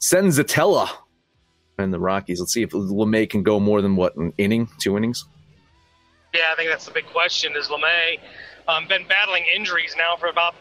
Senzatela 0.00 0.88
and 1.78 1.92
the 1.92 1.98
Rockies. 1.98 2.40
Let's 2.40 2.52
see 2.52 2.62
if 2.62 2.70
Lamet 2.70 3.30
can 3.30 3.42
go 3.42 3.60
more 3.60 3.82
than 3.82 3.96
what, 3.96 4.16
an 4.16 4.32
inning, 4.38 4.68
two 4.80 4.96
innings? 4.96 5.24
Yeah, 6.34 6.42
I 6.52 6.56
think 6.56 6.70
that's 6.70 6.84
the 6.84 6.92
big 6.92 7.06
question. 7.06 7.56
Is 7.56 7.68
Lamet 7.68 8.20
um, 8.66 8.86
been 8.88 9.06
battling 9.06 9.44
injuries 9.54 9.94
now 9.96 10.16
for 10.16 10.26
about 10.26 10.54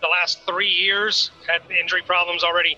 the 0.00 0.08
last 0.08 0.44
three 0.46 0.68
years? 0.68 1.30
Had 1.46 1.62
injury 1.70 2.02
problems 2.02 2.42
already 2.42 2.76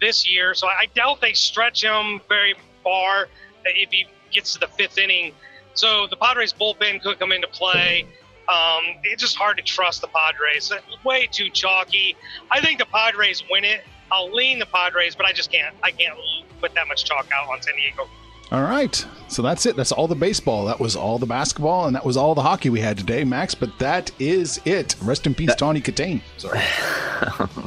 this 0.00 0.30
year, 0.30 0.54
so 0.54 0.66
I 0.66 0.86
doubt 0.94 1.20
they 1.20 1.32
stretch 1.32 1.82
him 1.82 2.20
very 2.28 2.54
far 2.84 3.28
if 3.64 3.90
he 3.90 4.06
gets 4.30 4.52
to 4.52 4.60
the 4.60 4.68
fifth 4.68 4.98
inning 4.98 5.32
so 5.78 6.08
the 6.08 6.16
Padres 6.16 6.52
bullpen 6.52 7.00
could 7.02 7.20
come 7.20 7.30
into 7.30 7.46
play. 7.46 8.04
Um, 8.48 8.82
it's 9.04 9.22
just 9.22 9.36
hard 9.36 9.58
to 9.58 9.62
trust 9.62 10.00
the 10.00 10.08
Padres. 10.08 10.72
Way 11.04 11.28
too 11.30 11.50
chalky. 11.50 12.16
I 12.50 12.60
think 12.60 12.80
the 12.80 12.86
Padres 12.86 13.44
win 13.48 13.64
it. 13.64 13.82
I'll 14.10 14.32
lean 14.32 14.58
the 14.58 14.66
Padres, 14.66 15.14
but 15.14 15.24
I 15.24 15.32
just 15.32 15.52
can't. 15.52 15.76
I 15.84 15.92
can't 15.92 16.18
put 16.60 16.74
that 16.74 16.88
much 16.88 17.04
chalk 17.04 17.26
out 17.34 17.48
on 17.48 17.60
San 17.62 17.74
Diego. 17.76 18.08
All 18.50 18.62
right. 18.62 19.04
So 19.28 19.42
that's 19.42 19.66
it. 19.66 19.76
That's 19.76 19.92
all 19.92 20.08
the 20.08 20.14
baseball. 20.14 20.64
That 20.66 20.80
was 20.80 20.96
all 20.96 21.18
the 21.18 21.26
basketball, 21.26 21.86
and 21.86 21.94
that 21.94 22.04
was 22.04 22.16
all 22.16 22.34
the 22.34 22.42
hockey 22.42 22.70
we 22.70 22.80
had 22.80 22.96
today, 22.96 23.24
Max. 23.24 23.54
But 23.54 23.78
that 23.78 24.10
is 24.18 24.60
it. 24.64 24.96
Rest 25.02 25.26
in 25.26 25.34
peace, 25.34 25.48
that- 25.48 25.58
Tawny 25.58 25.80
Kitaen. 25.82 26.22
Sorry. 26.38 26.58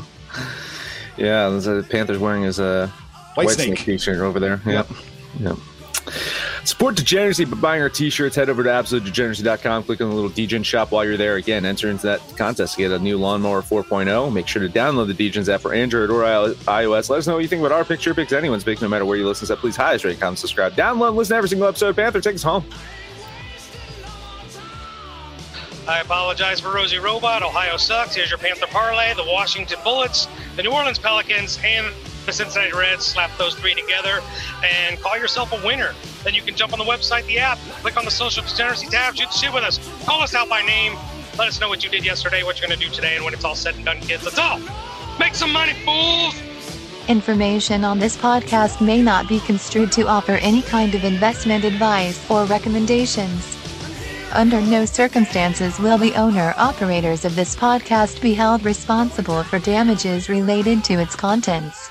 yeah, 1.17 1.49
the 1.49 1.86
Panthers 1.89 2.17
wearing 2.17 2.43
his 2.43 2.60
uh, 2.60 2.89
White, 3.36 3.49
Whitesnake. 3.49 3.56
Snake 3.56 3.80
t-shirt 3.80 4.19
over 4.19 4.39
there. 4.39 4.60
Yep. 4.65 4.88
Yep. 5.39 5.58
Support 6.63 6.95
Degeneracy 6.95 7.45
by 7.45 7.58
buying 7.58 7.82
our 7.82 7.89
t-shirts. 7.89 8.36
Head 8.36 8.50
over 8.50 8.63
to 8.63 8.69
absolutedegeneracy.com. 8.69 9.84
Click 9.84 10.02
on 10.02 10.10
the 10.10 10.15
little 10.15 10.30
Degen 10.30 10.63
shop 10.63 10.91
while 10.91 11.04
you're 11.04 11.17
there. 11.17 11.38
Again, 11.38 11.65
enter 11.65 11.89
into 11.89 12.08
that 12.08 12.21
contest 12.38 12.76
to 12.76 12.82
get 12.82 12.91
a 12.91 13.00
new 13.00 13.17
lawnmower 13.17 13.62
4.0. 13.62 14.32
Make 14.32 14.47
sure 14.47 14.62
to 14.62 14.69
download 14.69 15.15
the 15.15 15.30
Degens 15.30 15.50
app 15.50 15.62
for 15.62 15.74
Android 15.74 16.10
or 16.10 16.21
iOS. 16.21 17.10
Let 17.10 17.19
us 17.19 17.28
know 17.28 17.34
what 17.34 17.41
you 17.41 17.47
think 17.47 17.62
about 17.62 17.71
our 17.71 17.84
picture 17.84 18.13
picks, 18.13 18.32
anyone's 18.32 18.63
picks, 18.63 18.82
no 18.82 18.88
matter 18.88 19.06
where 19.06 19.17
you 19.17 19.28
listen. 19.28 19.47
So 19.47 19.56
please 19.56 19.76
highest 19.76 20.06
rate, 20.06 20.19
comment, 20.19 20.39
subscribe, 20.39 20.74
download, 20.74 21.15
listen 21.15 21.34
to 21.34 21.38
every 21.38 21.50
single 21.50 21.67
episode. 21.67 21.95
Panther, 21.95 22.21
take 22.21 22.36
us 22.36 22.43
home. 22.43 22.63
I 25.88 26.00
apologize 26.00 26.60
for 26.60 26.71
Rosie 26.74 27.00
Robot. 27.00 27.41
Ohio 27.41 27.76
sucks. 27.76 28.13
Here's 28.15 28.30
your 28.30 28.38
Panther 28.38 28.67
parlay. 28.67 29.15
The 29.15 29.24
Washington 29.24 29.80
Bullets, 29.84 30.28
the 30.56 30.63
New 30.63 30.71
Orleans 30.71 31.00
Pelicans, 31.00 31.58
and 31.65 31.88
the 32.31 32.43
Cincinnati 32.45 32.71
Reds. 32.71 33.05
Slap 33.05 33.35
those 33.37 33.55
three 33.55 33.75
together 33.75 34.21
and 34.63 34.99
call 35.01 35.17
yourself 35.17 35.51
a 35.51 35.65
winner. 35.65 35.93
Then 36.23 36.33
you 36.33 36.41
can 36.41 36.55
jump 36.55 36.73
on 36.73 36.79
the 36.79 36.85
website, 36.85 37.25
the 37.25 37.39
app, 37.39 37.57
click 37.81 37.97
on 37.97 38.05
the 38.05 38.11
social 38.11 38.43
degeneracy 38.43 38.87
tab, 38.87 39.15
shoot 39.15 39.31
shit 39.33 39.53
with 39.53 39.63
us. 39.63 39.79
Call 40.05 40.21
us 40.21 40.33
out 40.33 40.49
by 40.49 40.61
name. 40.61 40.95
Let 41.37 41.47
us 41.47 41.59
know 41.59 41.69
what 41.69 41.83
you 41.83 41.89
did 41.89 42.05
yesterday, 42.05 42.43
what 42.43 42.59
you're 42.59 42.67
going 42.67 42.79
to 42.79 42.85
do 42.85 42.93
today, 42.93 43.15
and 43.15 43.25
when 43.25 43.33
it's 43.33 43.43
all 43.43 43.55
said 43.55 43.75
and 43.75 43.85
done, 43.85 43.99
kids. 43.99 44.23
Let's 44.23 44.37
all 44.37 44.59
make 45.19 45.35
some 45.35 45.51
money, 45.51 45.73
fools! 45.85 46.35
Information 47.07 47.83
on 47.83 47.99
this 47.99 48.15
podcast 48.15 48.85
may 48.85 49.01
not 49.01 49.27
be 49.27 49.39
construed 49.41 49.91
to 49.93 50.07
offer 50.07 50.33
any 50.33 50.61
kind 50.61 50.95
of 50.95 51.03
investment 51.03 51.65
advice 51.65 52.29
or 52.29 52.45
recommendations. 52.45 53.57
Under 54.33 54.61
no 54.61 54.85
circumstances 54.85 55.77
will 55.79 55.97
the 55.97 56.15
owner 56.15 56.53
operators 56.57 57.25
of 57.25 57.35
this 57.35 57.55
podcast 57.55 58.21
be 58.21 58.33
held 58.33 58.63
responsible 58.63 59.43
for 59.43 59.59
damages 59.59 60.29
related 60.29 60.85
to 60.85 60.93
its 60.93 61.15
contents. 61.15 61.90